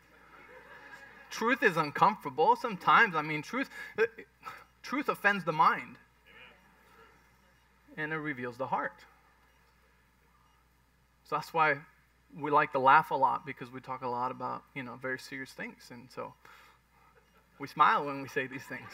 [1.32, 2.56] Truth is uncomfortable.
[2.56, 4.04] Sometimes, I mean, truth uh,
[4.84, 5.98] Truth offends the mind,
[7.98, 9.00] and it reveals the heart.
[11.30, 11.78] So that's why
[12.38, 15.20] we like to laugh a lot because we talk a lot about, you know, very
[15.20, 15.90] serious things.
[15.92, 16.34] And so
[17.60, 18.90] we smile when we say these things.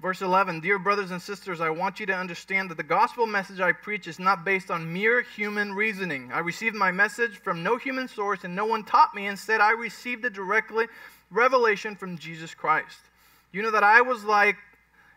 [0.00, 3.60] Verse 11 Dear brothers and sisters, I want you to understand that the gospel message
[3.60, 6.30] I preach is not based on mere human reasoning.
[6.32, 9.26] I received my message from no human source, and no one taught me.
[9.26, 10.86] Instead, I received it directly,
[11.30, 12.98] revelation from Jesus Christ.
[13.52, 14.56] You know that I was like,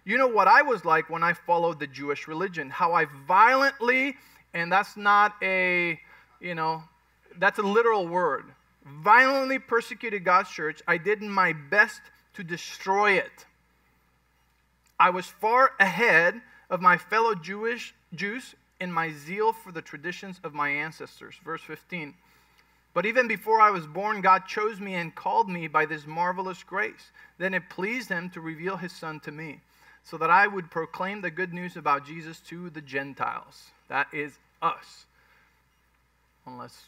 [0.06, 4.16] you know what I was like when I followed the Jewish religion, how I violently,
[4.54, 6.00] and that's not a,
[6.40, 6.84] you know,
[7.38, 8.46] that's a literal word,
[8.86, 10.82] violently persecuted God's church.
[10.88, 12.00] I did my best
[12.36, 13.46] to destroy it.
[15.00, 20.40] I was far ahead of my fellow Jewish Jews in my zeal for the traditions
[20.44, 21.36] of my ancestors.
[21.44, 22.14] Verse 15.
[22.94, 26.64] But even before I was born, God chose me and called me by this marvelous
[26.64, 27.12] grace.
[27.38, 29.62] Then it pleased him to reveal his son to me,
[30.04, 33.72] so that I would proclaim the good news about Jesus to the Gentiles.
[33.90, 35.06] That is us.
[36.46, 36.86] Unless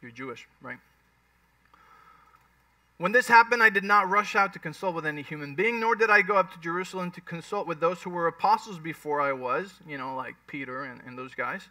[0.00, 0.78] you're Jewish, right?
[3.02, 5.96] When this happened, I did not rush out to consult with any human being, nor
[5.96, 9.32] did I go up to Jerusalem to consult with those who were apostles before I
[9.32, 11.66] was, you know, like Peter and, and those guys.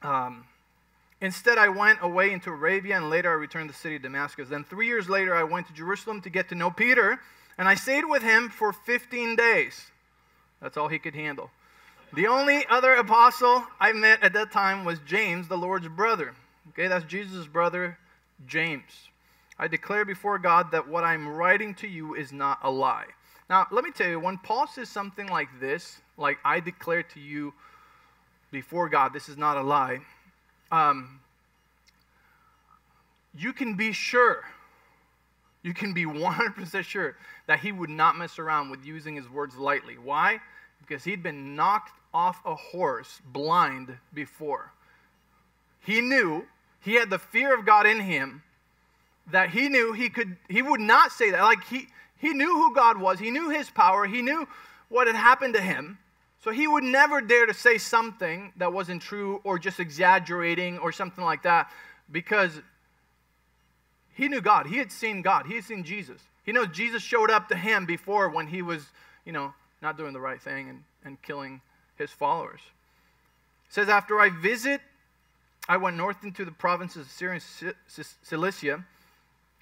[0.00, 0.46] Um,
[1.20, 4.48] instead, I went away into Arabia, and later I returned to the city of Damascus.
[4.48, 7.20] Then, three years later, I went to Jerusalem to get to know Peter,
[7.58, 9.90] and I stayed with him for 15 days.
[10.62, 11.50] That's all he could handle.
[12.14, 16.34] The only other apostle I met at that time was James, the Lord's brother.
[16.70, 17.98] Okay, that's Jesus' brother,
[18.46, 19.08] James.
[19.58, 23.06] I declare before God that what I'm writing to you is not a lie.
[23.50, 27.20] Now, let me tell you, when Paul says something like this, like I declare to
[27.20, 27.54] you
[28.50, 30.00] before God, this is not a lie,
[30.70, 31.20] um,
[33.36, 34.44] you can be sure,
[35.62, 37.16] you can be 100% sure
[37.46, 39.96] that he would not mess around with using his words lightly.
[39.96, 40.40] Why?
[40.80, 44.72] Because he'd been knocked off a horse blind before.
[45.80, 46.46] He knew,
[46.80, 48.42] he had the fear of God in him
[49.30, 51.42] that he knew he could he would not say that.
[51.42, 54.48] Like he he knew who God was, he knew his power, he knew
[54.88, 55.98] what had happened to him.
[56.42, 60.92] So he would never dare to say something that wasn't true or just exaggerating or
[60.92, 61.70] something like that
[62.10, 62.60] because
[64.14, 64.66] he knew God.
[64.66, 65.46] He had seen God.
[65.46, 66.20] He had seen Jesus.
[66.44, 68.86] He knows Jesus showed up to him before when he was,
[69.24, 71.60] you know, not doing the right thing and, and killing
[71.96, 72.60] his followers.
[73.68, 74.80] It says, After I visit,
[75.68, 77.74] I went north into the provinces of Syria and
[78.22, 78.84] Cilicia,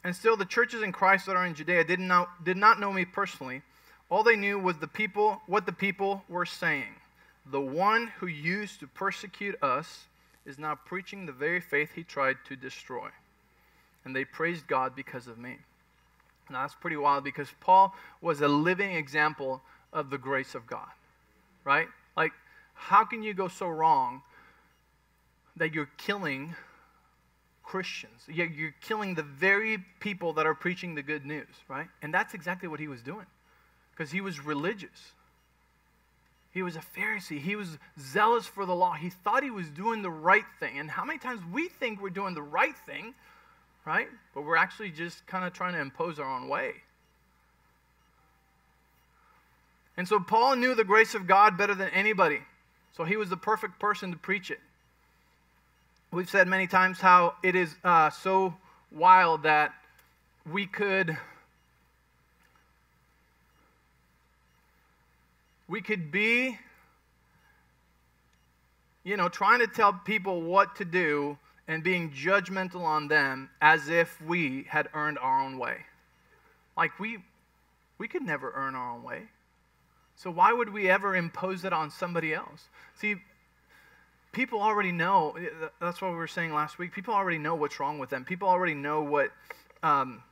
[0.07, 2.93] and still the churches in Christ that are in Judea did not, did not know
[2.93, 3.63] me personally.
[4.09, 6.95] All they knew was the people, what the people were saying.
[7.51, 10.05] The one who used to persecute us
[10.47, 13.09] is now preaching the very faith he tried to destroy.
[14.05, 15.57] And they praised God because of me.
[16.51, 19.61] Now that's pretty wild because Paul was a living example
[19.93, 20.87] of the grace of God,
[21.65, 21.89] right?
[22.17, 22.31] Like,
[22.75, 24.23] how can you go so wrong
[25.57, 26.55] that you're killing
[27.67, 28.23] Christians?
[28.29, 31.89] You're killing the very people that are preaching the good news, right?
[32.01, 33.27] And that's exactly what he was doing
[33.91, 35.13] because he was religious.
[36.53, 37.41] He was a Pharisee.
[37.41, 38.95] He was zealous for the law.
[38.95, 40.79] He thought he was doing the right thing.
[40.79, 43.15] And how many times we think we're doing the right thing,
[43.85, 44.09] right?
[44.33, 46.73] But we're actually just kind of trying to impose our own way.
[49.99, 52.41] And so Paul knew the grace of God better than anybody.
[52.97, 54.61] So he was the perfect person to preach it.
[56.17, 58.55] We've said many times how it is uh, so
[58.91, 59.75] wild that
[60.51, 61.15] we could
[65.69, 66.57] we could be
[69.05, 71.37] you know trying to tell people what to do
[71.69, 75.81] and being judgmental on them as if we had earned our own way.
[76.79, 77.19] Like we
[77.99, 79.25] we could never earn our own way.
[80.15, 82.71] So why would we ever impose it on somebody else?
[82.95, 83.17] See
[84.37, 85.35] people already know
[85.81, 88.49] that's what we were saying last week people already know what's wrong with them people
[88.49, 89.31] already know what
[89.83, 90.23] um,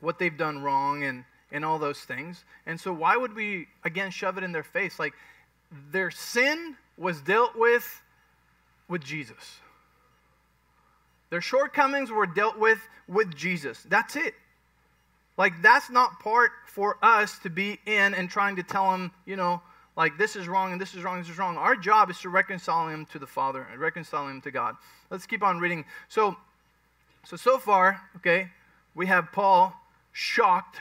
[0.00, 2.44] what they've done wrong and and all those things.
[2.66, 4.98] And so, why would we, again, shove it in their face?
[4.98, 5.12] Like,
[5.90, 8.02] their sin was dealt with
[8.88, 9.58] with Jesus.
[11.30, 13.84] Their shortcomings were dealt with with Jesus.
[13.88, 14.34] That's it.
[15.38, 19.36] Like, that's not part for us to be in and trying to tell them, you
[19.36, 19.62] know,
[19.96, 21.56] like this is wrong and this is wrong, this is wrong.
[21.56, 24.76] Our job is to reconcile him to the Father and reconcile him to God.
[25.10, 25.84] Let's keep on reading.
[26.08, 26.36] So,
[27.24, 28.48] so so far, okay,
[28.94, 29.74] we have Paul
[30.12, 30.78] shocked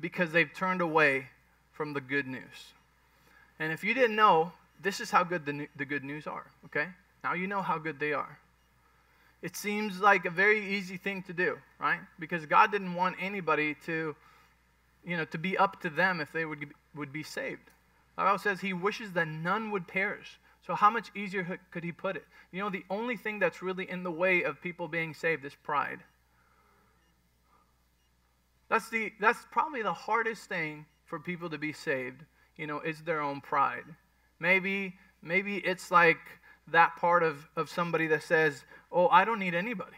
[0.00, 1.28] because they've turned away
[1.72, 2.72] from the good news.
[3.58, 6.88] And if you didn't know, this is how good the, the good news are, okay?
[7.22, 8.38] Now you know how good they are.
[9.42, 12.00] It seems like a very easy thing to do, right?
[12.18, 14.14] Because God didn't want anybody to,
[15.04, 17.70] you know, to be up to them if they would, would be saved.
[18.16, 20.38] The Bible says he wishes that none would perish.
[20.66, 22.24] So how much easier could he put it?
[22.52, 25.54] You know, the only thing that's really in the way of people being saved is
[25.54, 26.00] pride.
[28.68, 32.24] That's, the, that's probably the hardest thing for people to be saved,
[32.56, 33.84] you know, is their own pride.
[34.38, 36.18] Maybe, maybe it's like
[36.68, 39.96] that part of, of somebody that says, oh, I don't need anybody.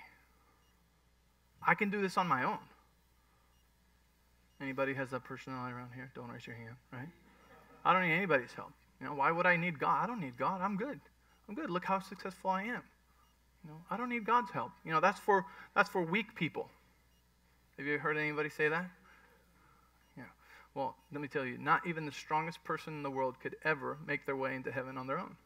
[1.67, 2.59] I can do this on my own.
[4.61, 6.11] Anybody has that personality around here?
[6.15, 7.09] Don't raise your hand, right?
[7.85, 8.73] I don't need anybody's help.
[9.01, 10.03] You know, why would I need God?
[10.03, 10.61] I don't need God.
[10.61, 11.01] I'm good.
[11.49, 11.71] I'm good.
[11.71, 12.83] Look how successful I am.
[13.65, 14.73] You know, I don't need God's help.
[14.85, 15.45] You know, that's for
[15.75, 16.69] that's for weak people.
[17.77, 18.87] Have you heard anybody say that?
[20.17, 20.25] Yeah.
[20.75, 23.99] Well, let me tell you, not even the strongest person in the world could ever
[24.07, 25.37] make their way into heaven on their own.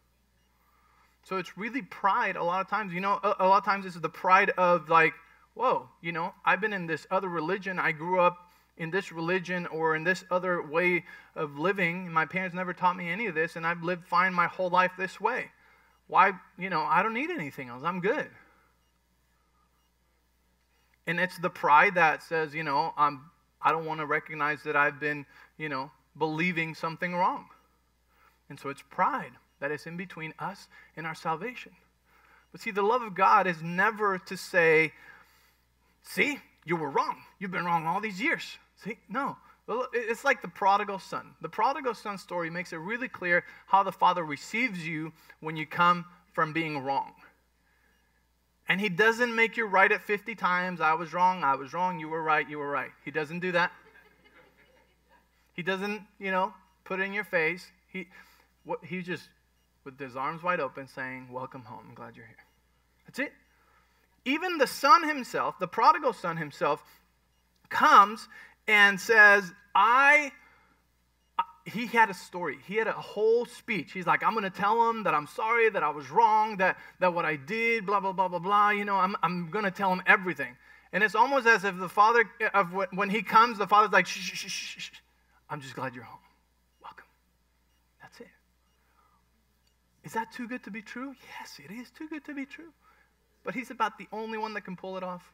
[1.24, 2.92] So it's really pride a lot of times.
[2.92, 5.14] You know, a, a lot of times it's the pride of like,
[5.54, 7.78] whoa, you know, I've been in this other religion.
[7.78, 8.47] I grew up
[8.78, 11.04] in this religion or in this other way
[11.36, 12.10] of living.
[12.10, 14.92] My parents never taught me any of this, and I've lived fine my whole life
[14.96, 15.50] this way.
[16.06, 17.82] Why, you know, I don't need anything else.
[17.84, 18.28] I'm good.
[21.06, 24.76] And it's the pride that says, you know, I'm, I don't want to recognize that
[24.76, 25.26] I've been,
[25.58, 27.46] you know, believing something wrong.
[28.48, 31.72] And so it's pride that is in between us and our salvation.
[32.52, 34.92] But see, the love of God is never to say,
[36.02, 37.16] see, you were wrong.
[37.38, 38.58] You've been wrong all these years.
[38.84, 39.36] See, no.
[39.92, 41.34] It's like the prodigal son.
[41.42, 45.66] The prodigal son story makes it really clear how the father receives you when you
[45.66, 47.12] come from being wrong.
[48.68, 50.80] And he doesn't make you right at 50 times.
[50.80, 52.90] I was wrong, I was wrong, you were right, you were right.
[53.04, 53.72] He doesn't do that.
[55.54, 57.66] He doesn't, you know, put it in your face.
[57.88, 58.06] He,
[58.64, 59.28] what, he just,
[59.84, 61.84] with his arms wide open, saying, Welcome home.
[61.88, 62.36] I'm glad you're here.
[63.06, 63.32] That's it.
[64.24, 66.82] Even the son himself, the prodigal son himself,
[67.68, 68.28] comes
[68.68, 70.30] and says, I
[71.68, 72.58] he had a story.
[72.66, 73.92] He had a whole speech.
[73.92, 76.78] He's like, I'm going to tell him that I'm sorry, that I was wrong, that,
[77.00, 78.70] that what I did, blah, blah, blah, blah, blah.
[78.70, 80.56] You know, I'm, I'm going to tell him everything.
[80.92, 84.06] And it's almost as if the father, uh, of when he comes, the father's like,
[84.06, 84.90] shh, shh, shh, shh.
[85.50, 86.20] I'm just glad you're home.
[86.82, 87.06] Welcome.
[88.00, 88.28] That's it.
[90.04, 91.14] Is that too good to be true?
[91.38, 92.72] Yes, it is too good to be true.
[93.44, 95.30] But he's about the only one that can pull it off.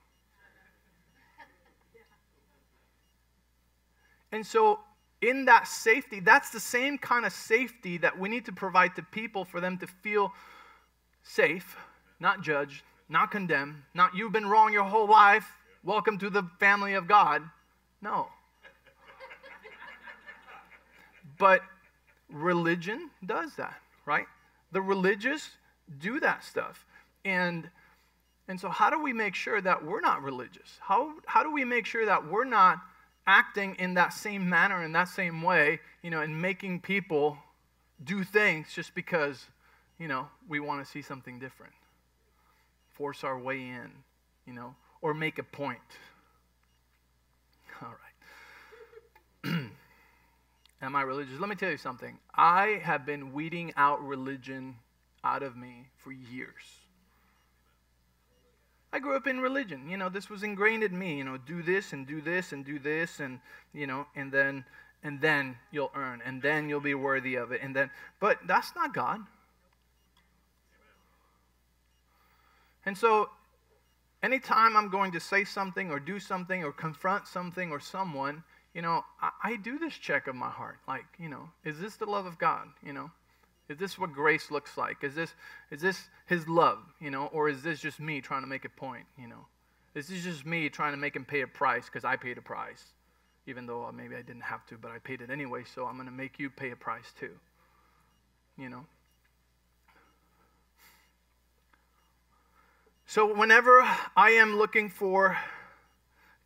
[4.35, 4.81] And so,
[5.21, 9.03] in that safety, that's the same kind of safety that we need to provide to
[9.05, 10.33] people for them to feel
[11.23, 11.77] safe,
[12.19, 15.47] not judged, not condemned, not you've been wrong your whole life,
[15.85, 17.43] welcome to the family of God.
[18.03, 18.27] No.
[21.39, 21.61] but
[22.29, 24.27] religion does that, right?
[24.73, 25.49] The religious
[26.01, 26.85] do that stuff.
[27.25, 27.71] And
[28.49, 30.81] and so how do we make sure that we're not religious?
[30.81, 32.81] How how do we make sure that we're not
[33.27, 37.39] acting in that same manner in that same way, you know, and making people
[38.03, 39.47] do things just because,
[39.99, 41.73] you know, we want to see something different?
[42.95, 43.91] force our way in,
[44.47, 45.79] you know, or make a point.
[47.83, 47.95] All
[49.45, 49.53] right.
[50.83, 51.39] Am I religious?
[51.39, 52.19] Let me tell you something.
[52.35, 54.77] I have been weeding out religion
[55.23, 56.84] out of me for years.
[58.95, 59.89] I grew up in religion.
[59.89, 61.19] You know, this was ingrained in me.
[61.19, 63.41] You know, do this and do this and do this and
[63.73, 64.65] you know, and then
[65.03, 68.73] and then you'll earn and then you'll be worthy of it and then but that's
[68.77, 69.19] not God.
[72.87, 73.31] And so,
[74.23, 78.83] anytime I'm going to say something or do something or confront something or someone, you
[78.83, 80.77] know, I, I, do this check of my heart.
[80.87, 82.69] Like, you know, is this the love of God?
[82.85, 83.11] You know,
[83.69, 85.03] is this what grace looks like?
[85.03, 85.35] Is this
[85.71, 86.79] is this His love?
[87.01, 89.07] You know, or is this just me trying to make a point?
[89.19, 89.47] You know,
[89.95, 92.43] is this just me trying to make Him pay a price because I paid a
[92.43, 92.85] price,
[93.47, 95.65] even though uh, maybe I didn't have to, but I paid it anyway.
[95.75, 97.33] So I'm going to make you pay a price too.
[98.57, 98.87] You know,
[103.07, 105.39] So, whenever I am looking for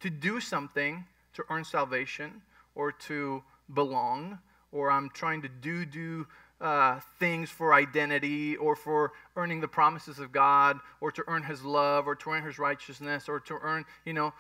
[0.01, 2.43] to do something to earn salvation
[2.75, 4.41] or to belong,
[4.73, 6.27] or I'm trying to do do
[6.61, 11.65] uh, things for identity or for earning the promises of God or to earn His
[11.65, 14.33] love or to earn His righteousness or to earn, you know,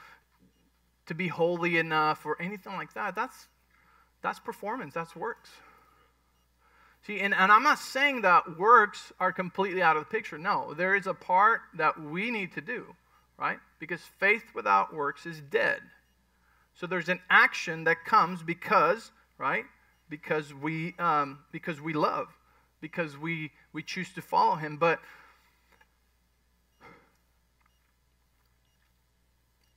[1.06, 3.48] to be holy enough or anything like that, that's
[4.20, 4.94] that's performance.
[4.94, 5.50] That's works.
[7.06, 10.36] See, and, and I'm not saying that works are completely out of the picture.
[10.38, 12.96] No, there is a part that we need to do,
[13.38, 13.58] right?
[13.78, 15.80] Because faith without works is dead.
[16.74, 19.64] So there's an action that comes because, right?
[20.08, 22.28] Because we um, because we love,
[22.80, 24.76] because we we choose to follow Him.
[24.76, 25.00] But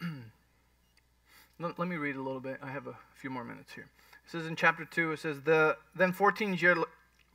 [1.60, 2.58] let, let me read a little bit.
[2.62, 3.88] I have a few more minutes here.
[4.26, 6.78] It says in chapter 2, it says, the, Then 14 years,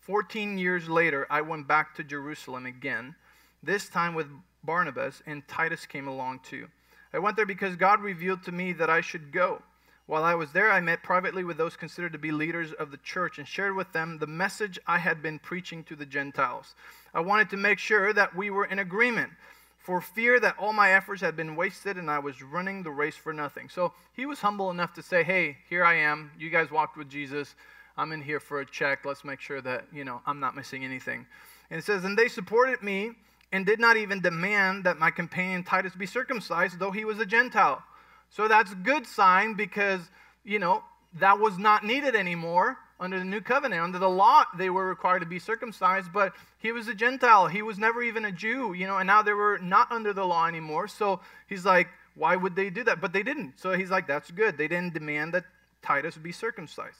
[0.00, 3.14] 14 years later, I went back to Jerusalem again,
[3.62, 4.28] this time with
[4.62, 6.68] Barnabas, and Titus came along too.
[7.12, 9.62] I went there because God revealed to me that I should go.
[10.06, 12.96] While I was there, I met privately with those considered to be leaders of the
[12.98, 16.76] church and shared with them the message I had been preaching to the Gentiles.
[17.12, 19.30] I wanted to make sure that we were in agreement
[19.78, 23.16] for fear that all my efforts had been wasted and I was running the race
[23.16, 23.68] for nothing.
[23.68, 26.30] So he was humble enough to say, Hey, here I am.
[26.38, 27.56] You guys walked with Jesus.
[27.96, 29.04] I'm in here for a check.
[29.04, 31.26] Let's make sure that, you know, I'm not missing anything.
[31.70, 33.12] And it says, And they supported me
[33.52, 37.26] and did not even demand that my companion Titus be circumcised, though he was a
[37.26, 37.82] Gentile.
[38.30, 40.00] So that's a good sign because,
[40.44, 40.82] you know,
[41.18, 43.82] that was not needed anymore under the new covenant.
[43.82, 47.46] Under the law, they were required to be circumcised, but he was a Gentile.
[47.46, 50.24] He was never even a Jew, you know, and now they were not under the
[50.24, 50.88] law anymore.
[50.88, 53.00] So he's like, why would they do that?
[53.00, 53.54] But they didn't.
[53.58, 54.56] So he's like, that's good.
[54.56, 55.44] They didn't demand that
[55.82, 56.98] Titus be circumcised.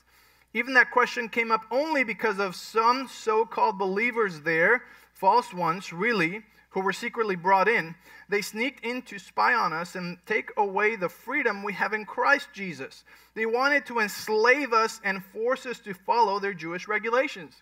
[0.53, 5.91] Even that question came up only because of some so called believers there, false ones,
[5.91, 7.95] really, who were secretly brought in.
[8.29, 12.05] They sneaked in to spy on us and take away the freedom we have in
[12.05, 13.03] Christ Jesus.
[13.35, 17.53] They wanted to enslave us and force us to follow their Jewish regulations.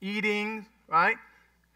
[0.00, 1.16] Eating, right?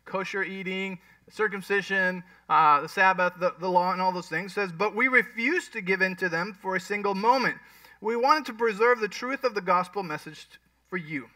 [0.04, 0.98] Kosher eating,
[1.30, 4.54] circumcision, uh, the Sabbath, the, the law, and all those things.
[4.54, 7.56] says, but we refused to give in to them for a single moment
[8.02, 10.48] we wanted to preserve the truth of the gospel message
[10.88, 11.30] for you.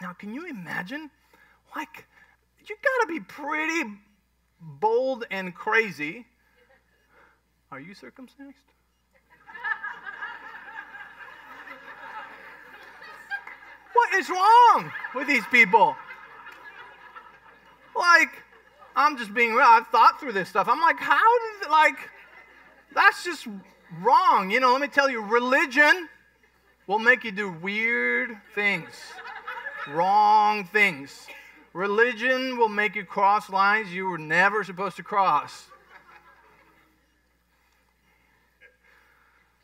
[0.00, 1.08] Now, can you imagine?
[1.76, 2.06] Like,
[2.66, 3.84] you got to be pretty
[4.62, 6.26] bold and crazy.
[7.70, 8.38] Are you circumcised?
[13.94, 15.96] what is wrong with these people?
[17.96, 18.30] Like,
[18.94, 19.66] I'm just being real.
[19.66, 20.68] I've thought through this stuff.
[20.68, 22.10] I'm like, how did, like,
[22.94, 23.46] that's just
[24.00, 24.50] wrong.
[24.50, 26.08] You know, let me tell you, religion
[26.86, 28.90] will make you do weird things,
[29.88, 31.26] wrong things.
[31.72, 35.66] Religion will make you cross lines you were never supposed to cross.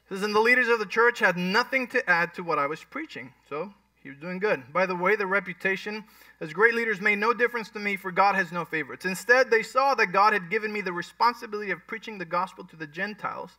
[0.08, 2.82] says, and the leaders of the church had nothing to add to what I was
[2.82, 3.32] preaching.
[3.48, 4.72] So he was doing good.
[4.72, 6.04] By the way, the reputation
[6.40, 9.04] as great leaders made no difference to me, for God has no favorites.
[9.04, 12.76] Instead, they saw that God had given me the responsibility of preaching the gospel to
[12.76, 13.50] the Gentiles,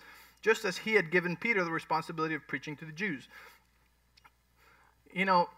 [0.41, 3.28] just as he had given Peter the responsibility of preaching to the Jews.
[5.14, 5.50] You know,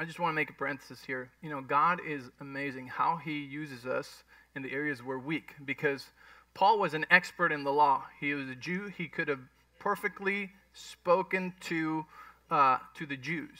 [0.00, 1.28] I just want to make a parenthesis here.
[1.42, 4.24] You know, God is amazing how he uses us
[4.56, 6.06] in the areas we're weak because
[6.54, 8.04] Paul was an expert in the law.
[8.18, 8.90] He was a Jew.
[8.96, 9.40] He could have
[9.78, 12.06] perfectly spoken to,
[12.50, 13.58] uh, to the Jews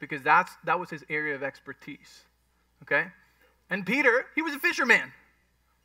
[0.00, 2.22] because that's, that was his area of expertise.
[2.84, 3.08] Okay?
[3.68, 5.12] And Peter, he was a fisherman.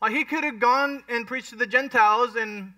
[0.02, 2.72] Like he could have gone and preached to the Gentiles and,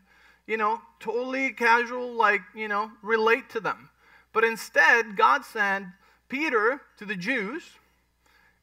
[0.47, 3.91] you know, totally casual, like, you know, relate to them.
[4.33, 5.85] But instead, God sent
[6.29, 7.63] Peter to the Jews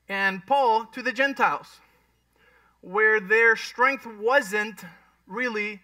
[0.08, 1.66] and Paul to the Gentiles,
[2.80, 4.84] where their strength wasn't
[5.26, 5.80] really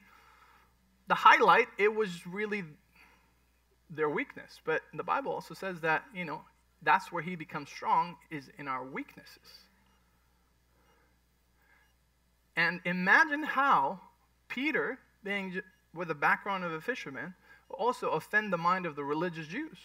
[1.08, 2.64] the highlight, it was really
[3.88, 4.60] their weakness.
[4.64, 6.42] But the Bible also says that, you know,
[6.82, 9.64] that's where he becomes strong is in our weaknesses.
[12.56, 14.00] And imagine how
[14.48, 15.60] Peter, being
[15.94, 17.34] with a background of a fisherman,
[17.68, 19.78] also offend the mind of the religious Jews.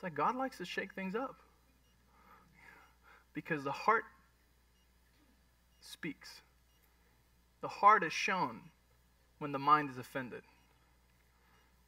[0.00, 1.36] It's like God likes to shake things up
[3.34, 4.04] because the heart
[5.82, 6.40] speaks.
[7.60, 8.60] The heart is shown
[9.40, 10.40] when the mind is offended.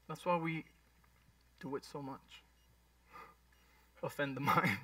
[0.09, 0.67] That's why we
[1.59, 2.43] do it so much.
[4.03, 4.77] Offend the mind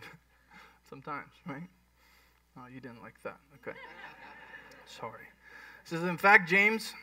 [0.88, 1.68] sometimes, right?
[2.56, 3.36] Oh, you didn't like that.
[3.56, 3.76] Okay.
[4.86, 5.26] Sorry.
[5.84, 6.94] Says, in fact, James,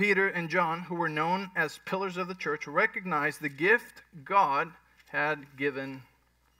[0.00, 4.72] Peter, and John, who were known as pillars of the church, recognized the gift God
[5.10, 6.00] had given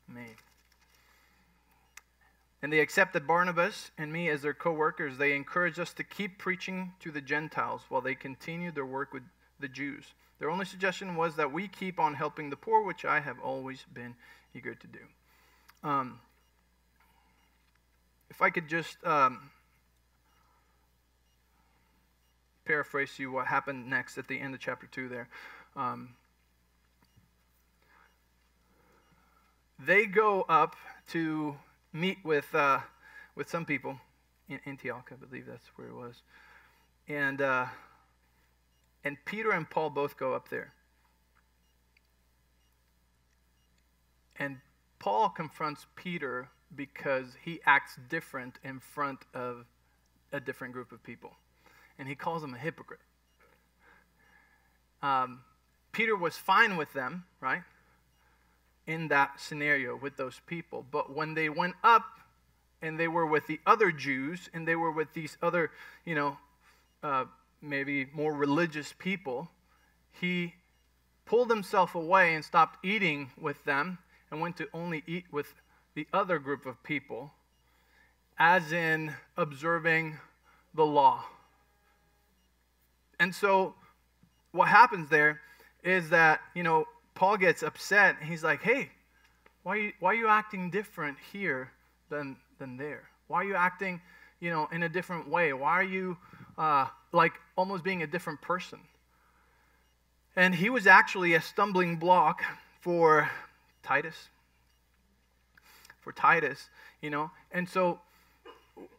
[0.06, 0.26] me.
[2.60, 5.16] And they accepted Barnabas and me as their co workers.
[5.16, 9.22] They encouraged us to keep preaching to the Gentiles while they continued their work with
[9.58, 10.04] the Jews.
[10.38, 13.86] Their only suggestion was that we keep on helping the poor, which I have always
[13.94, 14.16] been
[14.54, 14.98] eager to do.
[15.82, 16.20] Um,
[18.28, 19.50] if I could just um,
[22.64, 25.28] paraphrase you what happened next at the end of chapter 2 there.
[25.76, 26.10] Um,
[29.78, 30.76] they go up
[31.08, 31.56] to
[31.92, 32.80] meet with, uh,
[33.34, 33.98] with some people
[34.48, 36.22] in Antioch, I believe that's where it was.
[37.08, 37.66] And, uh,
[39.04, 40.72] and Peter and Paul both go up there.
[44.36, 44.58] And
[44.98, 49.66] Paul confronts Peter because he acts different in front of
[50.32, 51.32] a different group of people.
[52.00, 52.98] And he calls him a hypocrite.
[55.02, 55.42] Um,
[55.92, 57.62] Peter was fine with them, right?
[58.90, 60.84] in that scenario with those people.
[60.90, 62.18] But when they went up
[62.82, 65.70] and they were with the other Jews and they were with these other,
[66.04, 66.36] you know,
[67.02, 67.26] uh,
[67.62, 69.48] maybe more religious people,
[70.10, 70.54] he
[71.24, 73.98] pulled himself away and stopped eating with them
[74.30, 75.54] and went to only eat with
[75.94, 77.32] the other group of people,
[78.38, 80.18] as in observing
[80.74, 81.24] the law.
[83.20, 83.74] And so,
[84.52, 85.40] what happens there
[85.84, 88.90] is that, you know, Paul gets upset and he's like, hey,
[89.62, 91.70] why are you, why are you acting different here
[92.08, 93.02] than, than there?
[93.28, 94.00] Why are you acting,
[94.40, 95.52] you know, in a different way?
[95.52, 96.16] Why are you
[96.56, 98.80] uh, like almost being a different person?
[100.34, 102.42] And he was actually a stumbling block
[102.80, 103.30] for
[103.82, 104.16] Titus.
[106.00, 106.70] For Titus,
[107.02, 107.30] you know.
[107.52, 108.00] And so,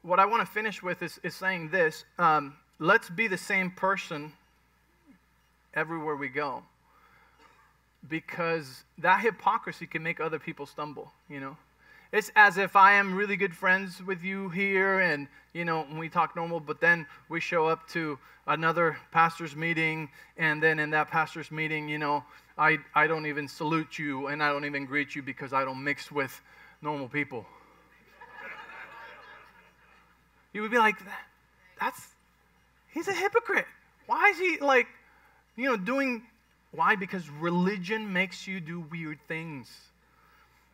[0.04, 3.70] what I want to finish with is, is saying this um, let's be the same
[3.70, 4.34] person
[5.76, 6.64] everywhere we go
[8.10, 11.56] because that hypocrisy can make other people stumble, you know?
[12.12, 16.10] It's as if I am really good friends with you here and, you know, we
[16.10, 18.18] talk normal, but then we show up to
[18.48, 22.24] another pastor's meeting, and then in that pastor's meeting, you know,
[22.58, 25.84] I, I don't even salute you and I don't even greet you because I don't
[25.84, 26.42] mix with
[26.82, 27.46] normal people.
[30.54, 30.96] you would be like,
[31.80, 32.08] that's,
[32.94, 33.66] he's a hypocrite.
[34.06, 34.88] Why is he like,
[35.56, 36.24] you know, doing
[36.72, 36.96] why?
[36.96, 39.70] Because religion makes you do weird things.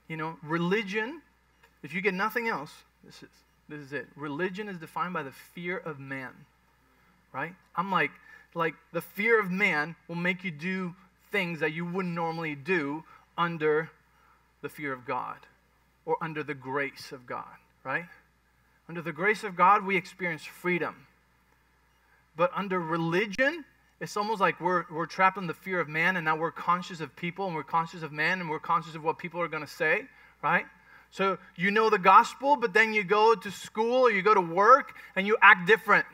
[0.07, 1.22] You know, religion,
[1.84, 2.72] if you get nothing else,
[3.03, 3.30] this is
[3.70, 4.07] this is it.
[4.15, 6.32] Religion is defined by the fear of man.
[7.34, 7.53] Right?
[7.76, 8.11] I'm like
[8.53, 10.95] like the fear of man will make you do
[11.32, 13.03] things that you wouldn't normally do
[13.38, 13.91] under
[14.61, 15.38] the fear of God
[16.05, 17.45] or under the grace of God,
[17.84, 18.05] right?
[18.89, 21.07] Under the grace of God, we experience freedom.
[22.38, 23.65] But under religion,
[23.99, 27.01] it's almost like we're, we're trapped in the fear of man and now we're conscious
[27.01, 29.65] of people and we're conscious of man and we're conscious of what people are going
[29.65, 30.03] to say,
[30.43, 30.65] right?
[31.09, 34.41] So you know the gospel, but then you go to school or you go to
[34.41, 36.05] work and you act different.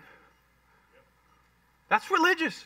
[1.90, 2.64] That's religious.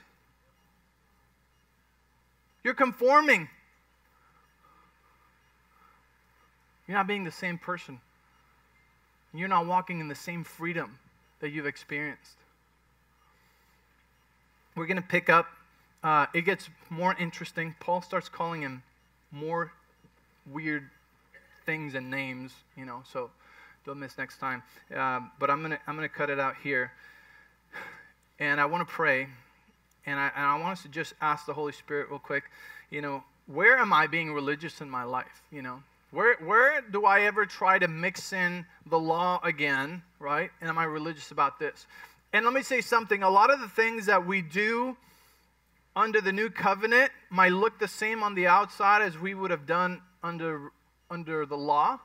[2.63, 3.49] You're conforming.
[6.87, 7.99] You're not being the same person.
[9.33, 10.99] You're not walking in the same freedom
[11.39, 12.37] that you've experienced.
[14.77, 15.47] We're going to pick up,
[16.03, 17.73] uh, it gets more interesting.
[17.79, 18.83] Paul starts calling him
[19.31, 19.73] more
[20.51, 20.87] weird
[21.65, 23.31] things and names, you know, so
[23.87, 24.61] don't miss next time.
[24.95, 26.91] Um, but I'm going to I'm gonna cut it out here.
[28.39, 29.29] And I want to pray
[30.05, 32.43] and I, and I want us to just ask the Holy Spirit real quick,
[32.91, 35.41] you know, where am I being religious in my life?
[35.51, 40.51] You know, where, where do I ever try to mix in the law again, right?
[40.61, 41.87] And am I religious about this?
[42.33, 44.97] And let me say something a lot of the things that we do
[45.95, 49.65] under the new covenant might look the same on the outside as we would have
[49.65, 50.71] done under,
[51.09, 51.99] under the law,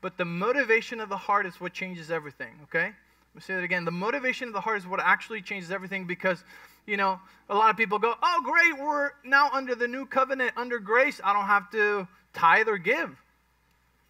[0.00, 2.84] but the motivation of the heart is what changes everything, okay?
[2.84, 3.84] Let me say that again.
[3.84, 6.44] The motivation of the heart is what actually changes everything because
[6.88, 7.20] you know,
[7.50, 11.20] a lot of people go, oh, great, we're now under the new covenant, under grace.
[11.22, 13.14] I don't have to tithe or give.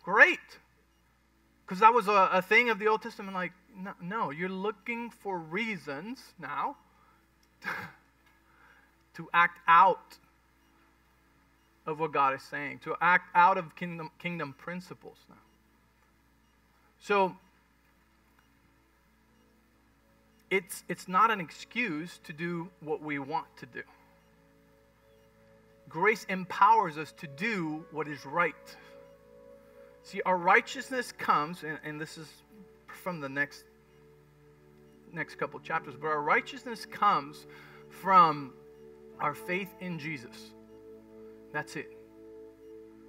[0.04, 0.38] Great.
[1.66, 3.34] Because that was a, a, thing of the Old Testament.
[3.34, 6.76] Like, no, no you're looking for reasons now
[9.14, 10.18] to act out
[11.86, 15.36] of what God is saying, to act out of kingdom, kingdom principles now.
[17.00, 17.34] So,
[20.50, 23.82] it's, it's not an excuse to do what we want to do.
[25.88, 28.54] Grace empowers us to do what is right.
[30.02, 32.28] See, our righteousness comes, and, and this is
[33.08, 33.64] from the next
[35.14, 37.46] next couple chapters, but our righteousness comes
[37.88, 38.52] from
[39.18, 40.50] our faith in Jesus.
[41.50, 41.96] That's it.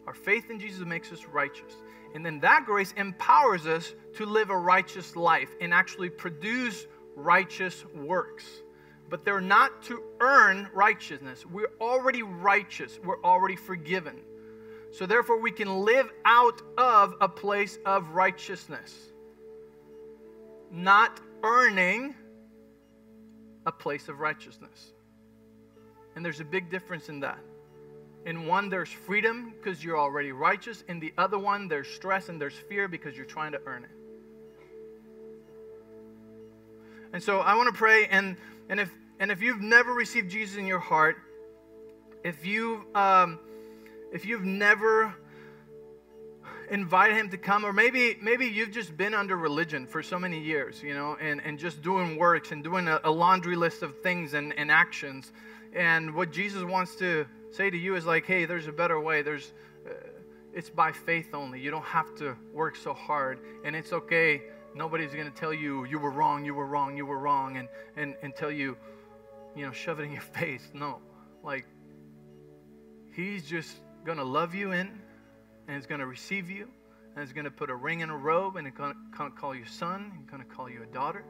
[0.07, 1.73] Our faith in Jesus makes us righteous.
[2.15, 6.87] And then that grace empowers us to live a righteous life and actually produce
[7.17, 8.45] righteous works.
[9.09, 11.45] But they're not to earn righteousness.
[11.45, 14.15] We're already righteous, we're already forgiven.
[14.93, 19.09] So therefore, we can live out of a place of righteousness,
[20.71, 22.15] not earning
[23.65, 24.91] a place of righteousness.
[26.15, 27.39] And there's a big difference in that.
[28.25, 30.83] In one, there's freedom because you're already righteous.
[30.87, 33.89] In the other one, there's stress and there's fear because you're trying to earn it.
[37.13, 38.35] And so I want to pray, and,
[38.69, 41.17] and, if, and if you've never received Jesus in your heart,
[42.23, 43.39] if, you, um,
[44.11, 45.15] if you've never
[46.69, 50.39] invited him to come, or maybe, maybe you've just been under religion for so many
[50.39, 53.99] years, you know, and, and just doing works and doing a, a laundry list of
[54.01, 55.31] things and, and actions.
[55.73, 59.21] And what Jesus wants to say to you is like, hey, there's a better way.
[59.21, 59.51] There's,
[59.85, 59.93] uh,
[60.53, 61.59] it's by faith only.
[61.59, 64.41] You don't have to work so hard, and it's okay
[64.75, 67.67] Nobody's going to tell you, you were wrong, you were wrong, you were wrong, and,
[67.95, 68.77] and, and tell you,
[69.55, 70.63] you know, shove it in your face.
[70.73, 70.99] No.
[71.43, 71.65] Like,
[73.11, 75.01] He's just going to love you in,
[75.69, 76.67] and He's going to receive you,
[77.15, 79.53] and He's going to put a ring in a robe, and He's going to call
[79.53, 81.23] you son, He's going to call you a daughter.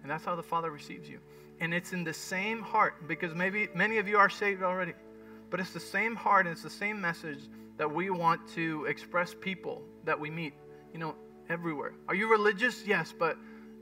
[0.00, 1.18] And that's how the Father receives you.
[1.60, 4.94] And it's in the same heart, because maybe many of you are saved already,
[5.50, 9.34] but it's the same heart and it's the same message that we want to express
[9.38, 10.54] people that we meet.
[10.94, 11.14] You know,
[11.50, 11.92] everywhere.
[12.08, 12.86] Are you religious?
[12.86, 13.36] Yes, but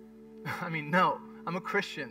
[0.61, 1.21] I mean, no.
[1.47, 2.11] I'm a Christian,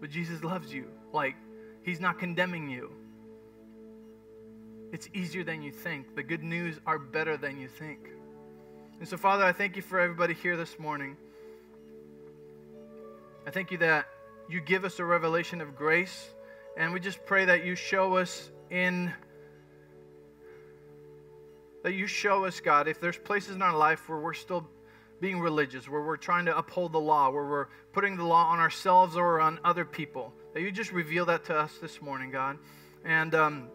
[0.00, 0.86] but Jesus loves you.
[1.12, 1.34] Like,
[1.82, 2.92] He's not condemning you.
[4.94, 6.14] It's easier than you think.
[6.14, 7.98] The good news are better than you think.
[9.00, 11.16] And so, Father, I thank you for everybody here this morning.
[13.44, 14.06] I thank you that
[14.48, 16.30] you give us a revelation of grace,
[16.76, 19.12] and we just pray that you show us in
[21.82, 24.64] that you show us, God, if there's places in our life where we're still
[25.20, 28.60] being religious, where we're trying to uphold the law, where we're putting the law on
[28.60, 30.32] ourselves or on other people.
[30.52, 32.58] That you just reveal that to us this morning, God.
[33.04, 33.68] And, um,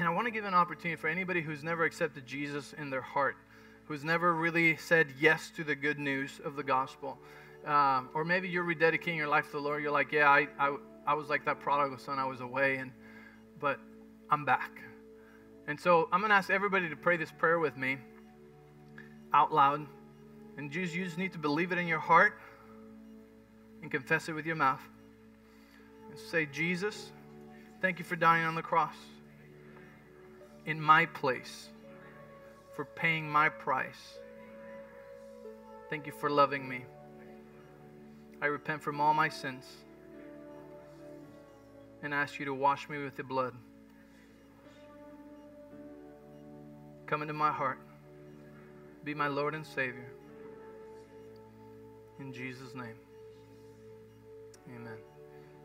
[0.00, 3.02] and I want to give an opportunity for anybody who's never accepted Jesus in their
[3.02, 3.36] heart,
[3.84, 7.18] who's never really said yes to the good news of the gospel.
[7.66, 9.82] Um, or maybe you're rededicating your life to the Lord.
[9.82, 10.74] You're like, yeah, I, I,
[11.06, 12.18] I was like that prodigal son.
[12.18, 12.92] I was away, and
[13.60, 13.78] but
[14.30, 14.80] I'm back.
[15.66, 17.98] And so I'm going to ask everybody to pray this prayer with me
[19.34, 19.86] out loud.
[20.56, 22.38] And Jews, you just need to believe it in your heart
[23.82, 24.80] and confess it with your mouth.
[26.08, 27.12] And say, Jesus,
[27.82, 28.96] thank you for dying on the cross
[30.70, 31.68] in my place,
[32.76, 34.18] for paying my price.
[35.90, 36.84] Thank you for loving me.
[38.40, 39.64] I repent from all my sins
[42.04, 43.52] and ask you to wash me with the blood.
[47.06, 47.80] Come into my heart.
[49.02, 50.12] Be my Lord and Savior.
[52.20, 52.94] In Jesus' name.
[54.72, 55.09] Amen.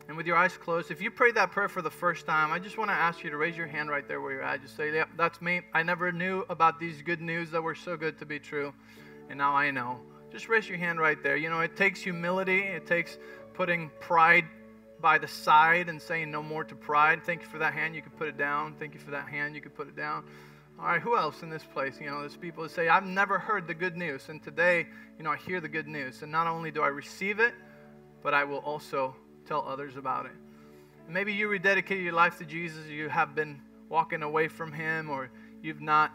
[0.08, 2.58] And with your eyes closed, if you prayed that prayer for the first time, I
[2.58, 4.62] just want to ask you to raise your hand right there where you're at.
[4.62, 5.62] Just say, Yep, that's me.
[5.74, 8.72] I never knew about these good news that were so good to be true.
[9.28, 9.98] And now I know.
[10.30, 11.36] Just raise your hand right there.
[11.36, 13.18] You know, it takes humility, it takes
[13.54, 14.44] putting pride
[15.00, 17.22] by the side and saying no more to pride.
[17.24, 17.94] Thank you for that hand.
[17.94, 18.74] You can put it down.
[18.78, 19.54] Thank you for that hand.
[19.54, 20.24] You can put it down.
[20.78, 21.98] All right, who else in this place?
[22.00, 24.28] You know, there's people that say, I've never heard the good news.
[24.28, 24.86] And today,
[25.16, 26.22] you know, I hear the good news.
[26.22, 27.54] And not only do I receive it,
[28.22, 29.16] but I will also
[29.46, 30.32] tell others about it.
[31.06, 35.08] And maybe you rededicated your life to Jesus, you have been walking away from Him,
[35.08, 35.30] or
[35.62, 36.12] you've not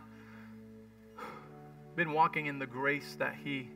[1.96, 3.70] been walking in the grace that He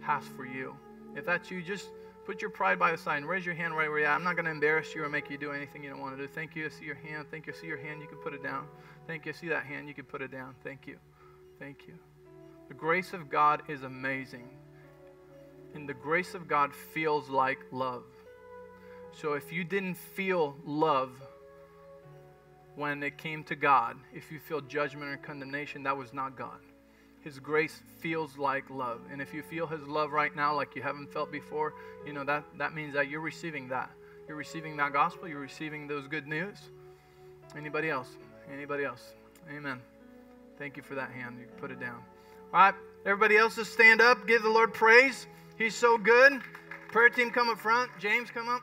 [0.00, 0.74] has for you.
[1.16, 1.88] If that's you, just
[2.24, 4.08] put your pride by the side and raise your hand right where you're.
[4.08, 6.22] I'm not going to embarrass you or make you do anything you don't want to
[6.22, 6.32] do.
[6.32, 6.66] Thank you.
[6.66, 7.26] I see your hand.
[7.30, 7.52] Thank you.
[7.56, 8.00] I see your hand.
[8.00, 8.66] You can put it down.
[9.06, 9.32] Thank you.
[9.32, 9.88] I see that hand.
[9.88, 10.54] You can put it down.
[10.62, 10.96] Thank you.
[11.58, 11.94] Thank you.
[12.68, 14.48] The grace of God is amazing.
[15.74, 18.04] And the grace of God feels like love.
[19.12, 21.10] So if you didn't feel love
[22.76, 26.60] when it came to God, if you feel judgment or condemnation, that was not God.
[27.22, 29.00] His grace feels like love.
[29.12, 31.74] And if you feel His love right now like you haven't felt before,
[32.06, 33.90] you know, that, that means that you're receiving that.
[34.26, 35.28] You're receiving that gospel.
[35.28, 36.56] You're receiving those good news.
[37.56, 38.08] Anybody else?
[38.50, 39.12] Anybody else?
[39.54, 39.80] Amen.
[40.58, 41.36] Thank you for that hand.
[41.38, 42.02] You put it down.
[42.54, 42.74] All right.
[43.04, 44.26] Everybody else just stand up.
[44.26, 45.26] Give the Lord praise.
[45.58, 46.40] He's so good.
[46.88, 47.90] Prayer team come up front.
[47.98, 48.62] James, come up.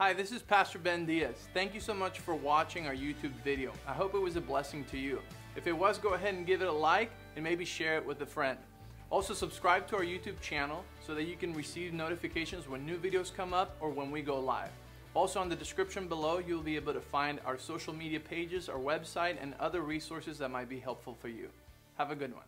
[0.00, 1.36] Hi, this is Pastor Ben Diaz.
[1.52, 3.70] Thank you so much for watching our YouTube video.
[3.86, 5.20] I hope it was a blessing to you.
[5.56, 8.22] If it was, go ahead and give it a like and maybe share it with
[8.22, 8.58] a friend.
[9.10, 13.30] Also, subscribe to our YouTube channel so that you can receive notifications when new videos
[13.30, 14.70] come up or when we go live.
[15.12, 18.78] Also, on the description below, you'll be able to find our social media pages, our
[18.78, 21.50] website, and other resources that might be helpful for you.
[21.98, 22.46] Have a good one.